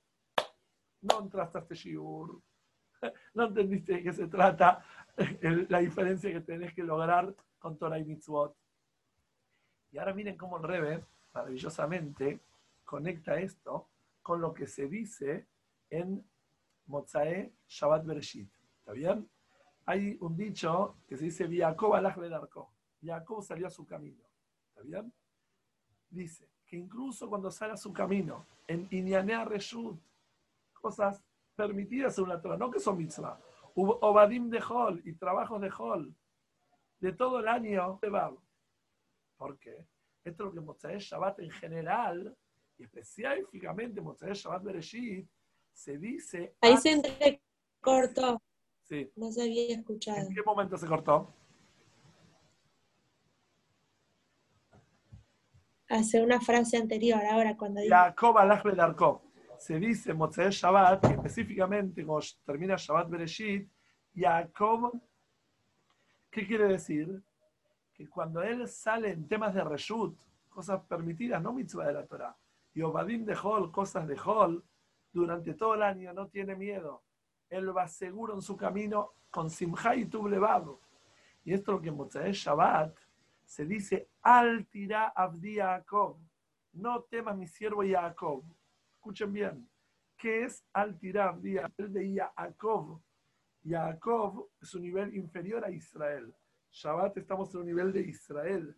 no 1.01 1.21
entraste 1.21 1.57
a 1.57 1.61
este 1.61 1.73
shiur, 1.73 2.43
no 3.33 3.45
entendiste 3.45 3.93
de 3.93 4.03
qué 4.03 4.13
se 4.13 4.27
trata, 4.27 4.85
la 5.69 5.79
diferencia 5.79 6.31
que 6.31 6.41
tenés 6.41 6.75
que 6.75 6.83
lograr 6.83 7.35
con 7.57 7.75
Torah 7.79 7.97
y 7.97 8.05
Mitzvot. 8.05 8.55
Y 9.89 9.97
ahora 9.97 10.13
miren 10.13 10.37
cómo 10.37 10.57
el 10.57 10.63
Rebe, 10.63 11.03
maravillosamente, 11.33 12.39
conecta 12.83 13.39
esto 13.39 13.89
con 14.21 14.41
lo 14.41 14.53
que 14.53 14.67
se 14.67 14.87
dice 14.87 15.47
en 15.89 16.23
Mozae 16.87 17.53
Shabbat 17.67 18.05
Bereshit. 18.05 18.51
¿Está 18.79 18.93
bien? 18.93 19.29
Hay 19.85 20.17
un 20.21 20.35
dicho 20.35 20.97
que 21.07 21.17
se 21.17 21.25
dice, 21.25 21.47
Jacob 21.49 21.93
alaj 21.95 22.17
Arco. 22.33 22.73
Jacob 23.01 23.43
salió 23.43 23.67
a 23.67 23.69
su 23.69 23.85
camino. 23.85 24.23
¿Está 24.69 24.81
bien? 24.81 25.13
Dice, 26.09 26.49
que 26.65 26.77
incluso 26.77 27.27
cuando 27.29 27.51
sale 27.51 27.73
a 27.73 27.77
su 27.77 27.91
camino, 27.91 28.45
en 28.67 28.87
Inyanea 28.91 29.45
Reshut, 29.45 29.99
cosas 30.73 31.23
permitidas 31.55 32.17
en 32.17 32.25
una 32.25 32.41
Torah, 32.41 32.57
no 32.57 32.71
que 32.71 32.79
son 32.79 32.97
mitzvah, 32.97 33.39
Obadim 33.75 34.49
de 34.49 34.61
Hol 34.69 35.01
y 35.05 35.13
trabajos 35.13 35.61
de 35.61 35.71
Hol, 35.77 36.15
de 36.99 37.13
todo 37.13 37.39
el 37.39 37.47
año. 37.47 37.99
¿Por 39.37 39.57
qué? 39.59 39.87
Esto 40.23 40.43
es 40.43 40.47
lo 40.47 40.53
que 40.53 40.61
Mozae 40.61 40.99
Shabbat 40.99 41.39
en 41.39 41.51
general, 41.51 42.37
y 42.77 42.83
específicamente 42.83 44.01
Mozae 44.01 44.33
Shabbat 44.33 44.63
Bereshit, 44.63 45.29
se 45.73 45.97
dice... 45.97 46.55
Ahí 46.61 46.77
se 46.77 46.91
entrecortó. 46.91 48.41
Sí. 48.83 49.11
No 49.15 49.31
se 49.31 49.43
había 49.43 49.75
escuchado. 49.75 50.27
¿En 50.27 50.33
qué 50.33 50.41
momento 50.43 50.77
se 50.77 50.87
cortó? 50.87 51.33
hace 55.93 56.23
una 56.23 56.39
frase 56.41 56.77
anterior, 56.77 57.21
ahora 57.23 57.55
cuando 57.55 57.81
dice... 57.81 57.93
Jacob 57.93 58.37
Arco. 58.37 59.21
Se 59.59 59.79
dice 59.79 60.13
Motzei 60.13 60.49
Shabbat, 60.49 61.05
específicamente 61.05 62.05
cuando 62.05 62.25
termina 62.45 62.75
Shabbat 62.75 63.09
Bereshit, 63.09 63.69
Jacob, 64.13 64.99
¿qué 66.29 66.45
quiere 66.45 66.67
decir? 66.67 67.23
Que 67.93 68.09
cuando 68.09 68.41
él 68.41 68.67
sale 68.67 69.11
en 69.11 69.27
temas 69.27 69.53
de 69.53 69.63
Reshut, 69.63 70.17
cosas 70.49 70.81
permitidas, 70.81 71.41
no 71.41 71.53
mitzvah 71.53 71.87
de 71.87 71.93
la 71.93 72.05
Torah, 72.05 72.35
y 72.73 72.81
Obadim 72.81 73.23
de 73.23 73.37
Hol, 73.41 73.71
cosas 73.71 74.07
de 74.07 74.17
Hol, 74.25 74.63
durante 75.13 75.53
todo 75.53 75.75
el 75.75 75.83
año 75.83 76.11
no 76.11 76.27
tiene 76.27 76.55
miedo. 76.55 77.03
Él 77.49 77.75
va 77.75 77.87
seguro 77.87 78.33
en 78.33 78.41
su 78.41 78.57
camino 78.57 79.11
con 79.29 79.49
Simha 79.49 79.95
y 79.95 80.05
Tublevado. 80.05 80.81
Y 81.45 81.53
esto 81.53 81.71
es 81.71 81.75
lo 81.75 81.81
que 81.81 81.89
en 81.89 81.95
Motzei 81.95 82.31
Shabbat 82.31 82.97
se 83.45 83.65
dice 83.65 84.09
al 84.21 84.65
tira 84.65 85.09
abdi. 85.09 85.59
No 86.73 87.03
temas 87.03 87.37
mi 87.37 87.45
siervo 87.45 87.83
Jacob. 87.85 88.43
Escuchen 88.95 89.31
bien. 89.31 89.69
¿Qué 90.17 90.45
es 90.45 90.65
al 90.73 90.97
tira 90.97 91.29
abdi 91.29 91.57
El 91.77 91.93
de 91.93 92.15
Jacob. 92.15 93.01
Jacob 93.63 94.49
es 94.61 94.73
un 94.73 94.81
nivel 94.81 95.15
inferior 95.15 95.63
a 95.63 95.69
Israel. 95.69 96.33
Shabbat 96.71 97.17
estamos 97.17 97.53
en 97.53 97.61
un 97.61 97.67
nivel 97.67 97.93
de 97.93 98.01
Israel. 98.01 98.75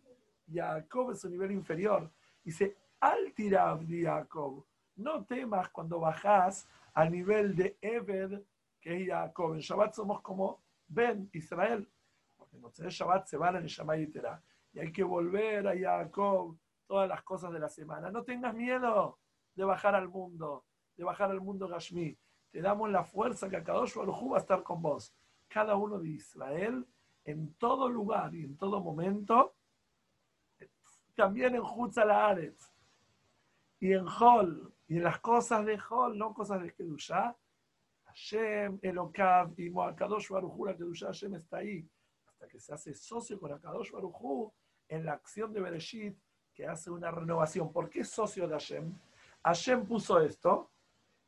Jacob 0.52 1.12
es 1.12 1.24
un 1.24 1.30
nivel 1.30 1.52
inferior. 1.52 2.10
Dice 2.44 2.76
al 3.00 3.32
tira 3.32 3.70
abdi. 3.70 4.04
No 4.96 5.24
temas 5.24 5.68
cuando 5.70 6.00
bajas 6.00 6.68
al 6.94 7.10
nivel 7.12 7.54
de 7.54 7.76
Ebed, 7.80 8.42
que 8.80 9.02
es 9.02 9.08
Jacob. 9.08 9.54
En 9.54 9.60
Shabbat 9.60 9.94
somos 9.94 10.20
como 10.22 10.62
Ben, 10.88 11.28
Israel. 11.32 11.88
Porque 12.36 12.56
en 12.82 12.88
Shabbat 12.88 13.26
se 13.26 13.36
van 13.36 13.56
en 13.56 13.66
Shamayitera 13.66 14.42
y 14.72 14.80
hay 14.80 14.92
que 14.92 15.02
volver 15.02 15.66
a 15.68 15.78
Jacob 15.78 16.56
todas 16.86 17.08
las 17.08 17.22
cosas 17.22 17.52
de 17.52 17.58
la 17.58 17.68
semana. 17.68 18.10
No 18.10 18.22
tengas 18.22 18.54
miedo 18.54 19.18
de 19.54 19.64
bajar 19.64 19.94
al 19.94 20.08
mundo, 20.08 20.64
de 20.96 21.04
bajar 21.04 21.30
al 21.30 21.40
mundo 21.40 21.66
Gashmi. 21.66 22.16
Te 22.50 22.60
damos 22.60 22.90
la 22.90 23.02
fuerza 23.02 23.48
que 23.48 23.56
Akadosh 23.56 23.94
Baruj 23.94 24.32
va 24.32 24.36
a 24.36 24.40
estar 24.40 24.62
con 24.62 24.82
vos. 24.82 25.14
Cada 25.48 25.76
uno 25.76 25.98
de 25.98 26.10
Israel, 26.10 26.86
en 27.24 27.54
todo 27.54 27.88
lugar 27.88 28.34
y 28.34 28.44
en 28.44 28.56
todo 28.56 28.80
momento, 28.80 29.54
también 31.14 31.54
en 31.54 31.62
Hutzalaaretz 31.62 32.70
y 33.80 33.92
en 33.92 34.06
Hol, 34.06 34.75
y 34.88 34.96
en 34.96 35.02
las 35.02 35.20
cosas 35.20 35.64
de 35.64 35.78
Hol, 35.90 36.16
no 36.16 36.32
cosas 36.32 36.62
de 36.62 36.72
Kedushá, 36.72 37.36
Hashem, 38.04 38.78
Elokav 38.82 39.52
y 39.58 39.70
Moakadosh 39.70 40.30
la 40.30 40.76
Kedushá, 40.76 41.06
Hashem 41.06 41.34
está 41.34 41.58
ahí, 41.58 41.88
hasta 42.26 42.46
que 42.48 42.60
se 42.60 42.72
hace 42.72 42.94
socio 42.94 43.38
con 43.40 43.52
Akadosh 43.52 43.90
Baruj 43.90 44.52
en 44.88 45.04
la 45.04 45.14
acción 45.14 45.52
de 45.52 45.60
Bereshit 45.60 46.16
que 46.54 46.66
hace 46.66 46.90
una 46.90 47.10
renovación. 47.10 47.72
¿Por 47.72 47.90
qué 47.90 48.04
socio 48.04 48.46
de 48.46 48.54
Hashem? 48.54 48.92
Hashem 49.42 49.86
puso 49.86 50.20
esto 50.20 50.70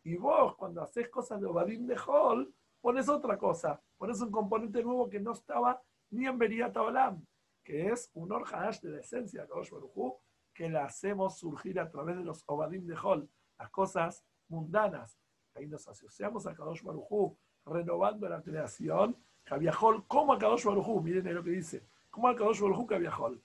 y 0.05 0.17
vos 0.17 0.57
cuando 0.57 0.83
haces 0.83 1.09
cosas 1.09 1.41
de 1.41 1.47
Obadim 1.47 1.87
de 1.87 1.97
Hol 2.07 2.55
pones 2.81 3.09
otra 3.09 3.37
cosa. 3.37 3.81
Por 3.97 4.11
eso 4.11 4.25
un 4.25 4.31
componente 4.31 4.83
nuevo 4.83 5.09
que 5.09 5.21
no 5.21 5.33
estaba 5.33 5.83
ni 6.11 6.27
en 6.27 6.39
Beriat 6.39 6.77
Olam, 6.77 7.25
que 7.63 7.89
es 7.89 8.11
un 8.15 8.33
Orhanash 8.33 8.81
de 8.81 8.91
la 8.91 9.01
esencia 9.01 9.43
de 9.43 9.49
Kadosh 9.49 9.71
Baruj 9.71 10.17
que 10.55 10.69
la 10.69 10.87
hacemos 10.87 11.39
surgir 11.39 11.79
a 11.79 11.91
través 11.91 12.17
de 12.17 12.25
los 12.25 12.43
Obadim 12.47 12.87
de 12.87 12.97
Hol, 12.97 13.29
las 13.59 13.71
cosas 13.71 14.25
mundanas. 14.49 15.19
Ahí 15.55 15.67
nos 15.67 15.87
asociamos 15.89 16.47
a 16.47 16.55
Kadosh 16.55 16.83
Baruj 16.83 17.37
renovando 17.65 18.29
la 18.29 18.43
creación. 18.43 19.17
Kaviahol, 19.45 20.07
como 20.07 20.33
a 20.33 20.39
Kadosh 20.39 20.65
Baruj 20.65 21.03
miren 21.03 21.35
lo 21.35 21.43
que 21.43 21.51
dice, 21.51 21.87
como 22.11 22.29
a 22.29 22.37
Kadosh 22.37 22.61
Baruj 22.61 22.87
Kaviahol. 22.87 23.43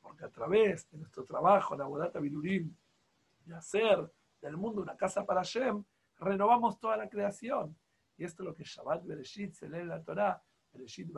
Porque 0.00 0.24
a 0.24 0.30
través 0.30 0.88
de 0.90 0.98
nuestro 0.98 1.24
trabajo 1.24 1.74
en 1.74 1.80
Abodata 1.80 2.20
Bilurim, 2.20 2.74
de 3.40 3.54
hacer 3.54 4.10
del 4.40 4.56
mundo 4.56 4.82
una 4.82 4.96
casa 4.96 5.24
para 5.24 5.40
Hashem, 5.40 5.82
renovamos 6.18 6.78
toda 6.78 6.96
la 6.96 7.08
creación. 7.08 7.76
Y 8.16 8.24
esto 8.24 8.42
es 8.42 8.48
lo 8.48 8.54
que 8.54 8.64
Shabbat 8.64 9.04
Bereshit 9.04 9.52
se 9.52 9.68
lee 9.68 9.80
en 9.80 9.88
la 9.88 10.02
Torah, 10.02 10.42
Bereshit 10.72 11.10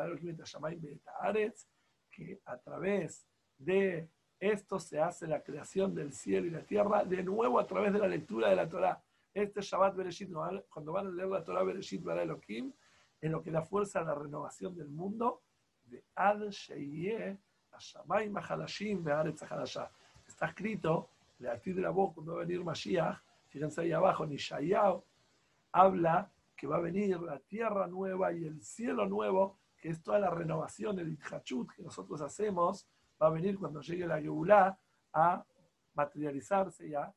que 2.11 2.41
a 2.45 2.59
través 2.59 3.27
de 3.59 4.11
esto 4.41 4.79
se 4.79 5.01
hace 5.01 5.27
la 5.27 5.43
creación 5.43 5.95
del 5.95 6.13
cielo 6.13 6.47
y 6.47 6.51
la 6.51 6.63
tierra, 6.63 7.05
de 7.05 7.23
nuevo 7.23 7.59
a 7.59 7.67
través 7.67 7.93
de 7.93 7.99
la 7.99 8.07
lectura 8.07 8.49
de 8.49 8.57
la 8.57 8.69
Torah. 8.69 9.03
Este 9.35 9.61
Shabbat 9.61 9.97
Bereshit, 9.97 10.31
cuando 10.69 10.93
van 10.93 11.09
a 11.09 11.11
leer 11.11 11.29
la 11.29 11.45
Torah 11.45 11.63
Bereshit 11.63 12.05
para 12.05 12.23
Elohim, 12.23 12.73
es 13.21 13.31
lo 13.31 13.43
que 13.43 13.51
da 13.51 13.63
fuerza 13.63 14.01
a 14.01 14.05
la 14.05 14.15
renovación 14.15 14.77
del 14.77 14.89
mundo, 14.89 15.43
de 15.87 16.03
Ad 16.15 16.51
Sheyeh, 16.51 17.37
Hashamayim 17.73 18.33
Mahalashim, 18.33 19.03
Be'aretz 19.03 19.43
Está 20.27 20.47
escrito, 20.47 21.09
le 21.39 21.49
de 21.51 21.81
la 21.81 21.91
boca 21.91 22.17
cuando 22.17 22.35
va 22.35 22.43
a 22.43 22.45
venir 22.45 22.65
Mashiach, 22.65 23.19
fíjense 23.49 23.81
ahí 23.81 23.93
abajo, 23.93 24.27
Nishayao, 24.27 25.05
habla 25.73 26.31
que 26.57 26.67
va 26.67 26.77
a 26.77 26.81
venir 26.81 27.21
la 27.21 27.39
tierra 27.39 27.87
nueva 27.87 28.33
y 28.33 28.45
el 28.45 28.61
cielo 28.63 29.07
nuevo, 29.07 29.57
que 29.81 29.91
es 29.91 30.03
toda 30.03 30.19
la 30.19 30.31
renovación, 30.31 30.99
el 30.99 31.13
Itchachut 31.13 31.71
que 31.73 31.83
nosotros 31.83 32.21
hacemos, 32.21 32.87
va 33.21 33.27
a 33.27 33.31
venir 33.31 33.59
cuando 33.59 33.81
llegue 33.81 34.07
la 34.07 34.21
Geulah 34.21 34.79
a 35.13 35.45
materializarse 35.95 36.89
y 36.89 36.95
a 36.95 37.13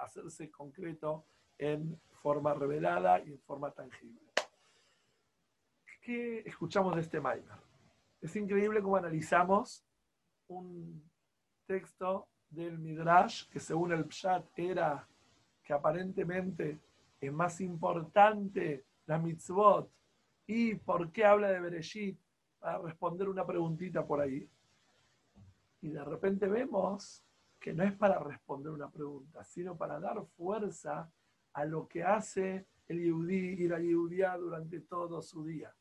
hacerse 0.00 0.50
concreto 0.50 1.24
en 1.56 2.00
forma 2.22 2.54
revelada 2.54 3.20
y 3.20 3.32
en 3.32 3.40
forma 3.40 3.70
tangible. 3.70 4.20
¿Qué 6.02 6.40
escuchamos 6.40 6.94
de 6.94 7.02
este 7.02 7.20
Maimer? 7.20 7.58
Es 8.20 8.34
increíble 8.36 8.82
cómo 8.82 8.96
analizamos 8.96 9.84
un 10.48 11.02
texto 11.66 12.28
del 12.50 12.78
Midrash 12.78 13.48
que 13.48 13.60
según 13.60 13.92
el 13.92 14.04
Pshat 14.06 14.46
era 14.56 15.06
que 15.62 15.72
aparentemente 15.72 16.80
es 17.20 17.32
más 17.32 17.60
importante 17.60 18.84
la 19.06 19.18
mitzvot 19.18 19.90
y 20.46 20.74
por 20.76 21.12
qué 21.12 21.26
habla 21.26 21.48
de 21.48 21.60
Bereshit 21.60 22.18
para 22.58 22.78
responder 22.78 23.28
una 23.28 23.46
preguntita 23.46 24.06
por 24.06 24.20
ahí. 24.20 24.48
Y 25.80 25.88
de 25.88 26.04
repente 26.04 26.48
vemos 26.48 27.24
que 27.58 27.72
no 27.72 27.84
es 27.84 27.92
para 27.92 28.18
responder 28.18 28.72
una 28.72 28.90
pregunta, 28.90 29.44
sino 29.44 29.76
para 29.76 29.98
dar 29.98 30.24
fuerza 30.36 31.10
a 31.52 31.64
lo 31.64 31.88
que 31.88 32.02
hace 32.04 32.66
el 32.86 33.04
yudí 33.04 33.62
y 33.62 33.68
la 33.68 33.80
yudía 33.80 34.36
durante 34.36 34.80
todo 34.80 35.20
su 35.22 35.44
día. 35.44 35.74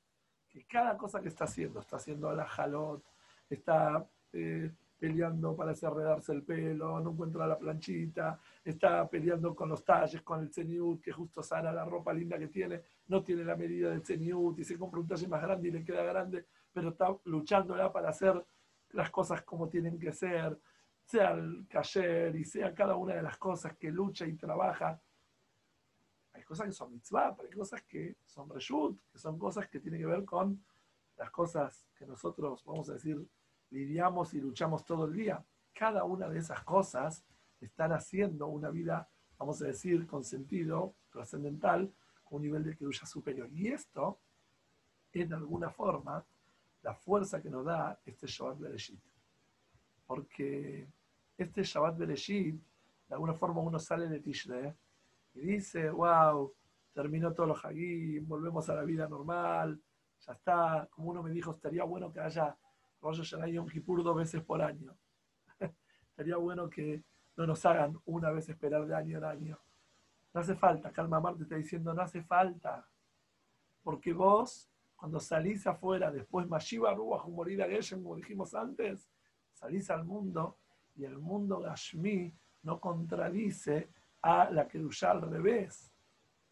Que 0.49 0.65
cada 0.65 0.97
cosa 0.97 1.21
que 1.21 1.29
está 1.29 1.45
haciendo, 1.45 1.79
está 1.79 1.97
haciendo 1.97 2.31
la 2.33 2.45
jalot, 2.45 3.03
está 3.49 4.07
eh, 4.33 4.71
peleando 4.97 5.55
para 5.55 5.71
hacer 5.71 6.35
el 6.35 6.43
pelo, 6.43 6.99
no 6.99 7.11
encuentra 7.11 7.45
la 7.45 7.57
planchita, 7.57 8.39
está 8.63 9.07
peleando 9.07 9.55
con 9.55 9.69
los 9.69 9.85
talles, 9.85 10.21
con 10.23 10.41
el 10.41 10.51
ceniut, 10.51 11.01
que 11.01 11.11
justo 11.11 11.43
sana 11.43 11.71
la 11.71 11.85
ropa 11.85 12.13
linda 12.13 12.39
que 12.39 12.47
tiene, 12.47 12.81
no 13.07 13.23
tiene 13.23 13.43
la 13.43 13.55
medida 13.55 13.89
del 13.91 14.03
ceniut 14.03 14.57
y 14.59 14.63
se 14.63 14.77
compra 14.77 14.99
un 14.99 15.07
talle 15.07 15.27
más 15.27 15.41
grande 15.41 15.67
y 15.67 15.71
le 15.71 15.83
queda 15.83 16.03
grande, 16.03 16.45
pero 16.73 16.89
está 16.89 17.15
luchándola 17.25 17.91
para 17.91 18.09
hacer 18.09 18.43
las 18.97 19.11
cosas 19.11 19.43
como 19.43 19.69
tienen 19.69 19.99
que 19.99 20.11
ser, 20.11 20.59
sea 21.05 21.31
el 21.31 21.67
cayer 21.69 22.35
y 22.35 22.43
sea 22.43 22.73
cada 22.73 22.95
una 22.95 23.13
de 23.13 23.21
las 23.21 23.37
cosas 23.37 23.77
que 23.77 23.91
lucha 23.91 24.25
y 24.25 24.33
trabaja. 24.33 24.99
Hay 26.33 26.43
cosas 26.43 26.65
que 26.65 26.71
son 26.71 26.91
mitzvah, 26.93 27.35
pero 27.35 27.47
hay 27.47 27.55
cosas 27.55 27.83
que 27.83 28.17
son 28.25 28.49
reshut, 28.49 28.99
que 29.11 29.19
son 29.19 29.37
cosas 29.37 29.69
que 29.69 29.79
tienen 29.79 30.01
que 30.01 30.07
ver 30.07 30.25
con 30.25 30.65
las 31.15 31.29
cosas 31.29 31.87
que 31.95 32.07
nosotros, 32.07 32.63
vamos 32.65 32.89
a 32.89 32.93
decir, 32.93 33.23
lidiamos 33.69 34.33
y 34.33 34.41
luchamos 34.41 34.83
todo 34.83 35.05
el 35.05 35.13
día. 35.13 35.45
Cada 35.73 36.03
una 36.03 36.27
de 36.27 36.39
esas 36.39 36.63
cosas 36.63 37.23
están 37.61 37.91
haciendo 37.91 38.47
una 38.47 38.71
vida, 38.71 39.07
vamos 39.37 39.61
a 39.61 39.65
decir, 39.65 40.07
con 40.07 40.23
sentido 40.23 40.95
trascendental, 41.11 41.93
con 42.23 42.37
un 42.37 42.41
nivel 42.41 42.63
de 42.63 42.75
lucha 42.79 43.05
superior. 43.05 43.47
Y 43.51 43.67
esto 43.67 44.19
es 45.11 45.29
de 45.29 45.35
alguna 45.35 45.69
forma 45.69 46.25
la 46.87 46.95
fuerza 46.95 47.41
que 47.41 47.49
nos 47.49 47.65
da 47.65 47.99
este 48.05 48.27
Shabbat 48.27 48.59
Bereshit. 48.59 49.01
Porque 50.05 50.87
este 51.37 51.61
Shabbat 51.61 51.97
Bereshit, 51.97 52.55
de 53.09 53.13
alguna 53.13 53.33
forma 53.33 53.59
uno 53.59 53.77
sale 53.77 54.07
de 54.07 54.21
Tishrei 54.21 54.73
y 55.33 55.41
dice, 55.41 55.89
wow, 55.89 56.53
terminó 56.93 57.33
todos 57.33 57.49
los 57.49 57.65
Hagim, 57.65 58.25
volvemos 58.25 58.69
a 58.69 58.75
la 58.75 58.83
vida 58.83 59.05
normal, 59.05 59.77
ya 60.25 60.31
está, 60.31 60.87
como 60.89 61.09
uno 61.09 61.21
me 61.21 61.31
dijo, 61.31 61.51
estaría 61.51 61.83
bueno 61.83 62.09
que 62.09 62.21
haya 62.21 62.55
Rosh 63.01 63.17
Hashanah 63.17 63.49
y 63.49 63.53
Yom 63.55 63.67
Kippur 63.67 64.01
dos 64.01 64.15
veces 64.15 64.41
por 64.41 64.61
año. 64.61 64.97
Sería 66.15 66.37
bueno 66.37 66.69
que 66.69 67.03
no 67.35 67.45
nos 67.45 67.65
hagan 67.65 67.99
una 68.05 68.31
vez 68.31 68.47
esperar 68.47 68.87
de 68.87 68.95
año 68.95 69.17
en 69.17 69.25
año. 69.25 69.59
No 70.33 70.39
hace 70.39 70.55
falta, 70.55 70.93
Calma 70.93 71.19
Marte 71.19 71.43
está 71.43 71.57
diciendo, 71.57 71.93
no 71.93 72.01
hace 72.01 72.23
falta. 72.23 72.87
Porque 73.83 74.13
vos, 74.13 74.69
cuando 74.97 75.19
salís 75.19 75.65
afuera, 75.67 76.11
después 76.11 76.47
Mashiva 76.47 76.93
Ruach 76.93 77.27
Morida 77.27 77.67
Geshem, 77.67 78.01
como 78.01 78.15
dijimos 78.15 78.55
antes, 78.55 79.07
salís 79.53 79.89
al 79.91 80.03
mundo 80.03 80.57
y 80.95 81.05
el 81.05 81.19
mundo 81.19 81.59
Gashmi 81.59 82.33
no 82.63 82.79
contradice 82.79 83.89
a 84.23 84.49
la 84.49 84.67
que 84.67 84.79
al 84.79 85.21
revés. 85.21 85.93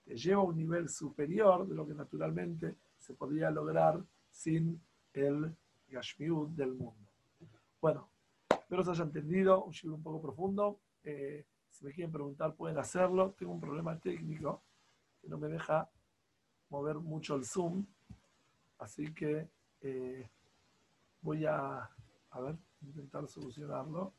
Te 0.06 0.16
lleva 0.16 0.42
a 0.42 0.46
un 0.46 0.56
nivel 0.56 0.88
superior 0.88 1.68
de 1.68 1.74
lo 1.74 1.88
que 1.88 1.96
naturalmente 1.96 2.76
se 2.98 3.16
podría 3.16 3.50
lograr 3.50 4.00
sin 4.30 4.80
el 5.12 5.56
Gashmiud 5.90 6.50
del 6.50 6.74
mundo. 6.74 7.10
Bueno, 7.82 8.10
espero 8.50 8.84
se 8.84 8.92
haya 8.92 9.04
entendido, 9.04 9.64
un 9.64 9.72
chico 9.72 9.96
un 9.96 10.04
poco 10.04 10.22
profundo. 10.22 10.80
Eh, 11.04 11.46
si 11.72 11.84
me 11.84 11.92
quieren 11.92 12.12
preguntar, 12.12 12.54
pueden 12.54 12.78
hacerlo. 12.78 13.34
Tengo 13.38 13.54
un 13.54 13.60
problema 13.60 14.00
técnico 14.00 14.62
que 15.20 15.28
no 15.28 15.40
me 15.40 15.48
deja 15.48 15.90
mover 16.70 16.98
mucho 16.98 17.36
el 17.36 17.46
zoom. 17.46 17.86
Así 18.80 19.14
que 19.14 19.48
eh, 19.82 20.30
voy 21.22 21.46
a, 21.46 21.90
a 22.32 22.42
ver, 22.42 22.58
intentar 22.82 23.28
solucionarlo. 23.28 24.14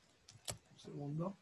Un 0.73 0.79
segundo. 0.79 1.37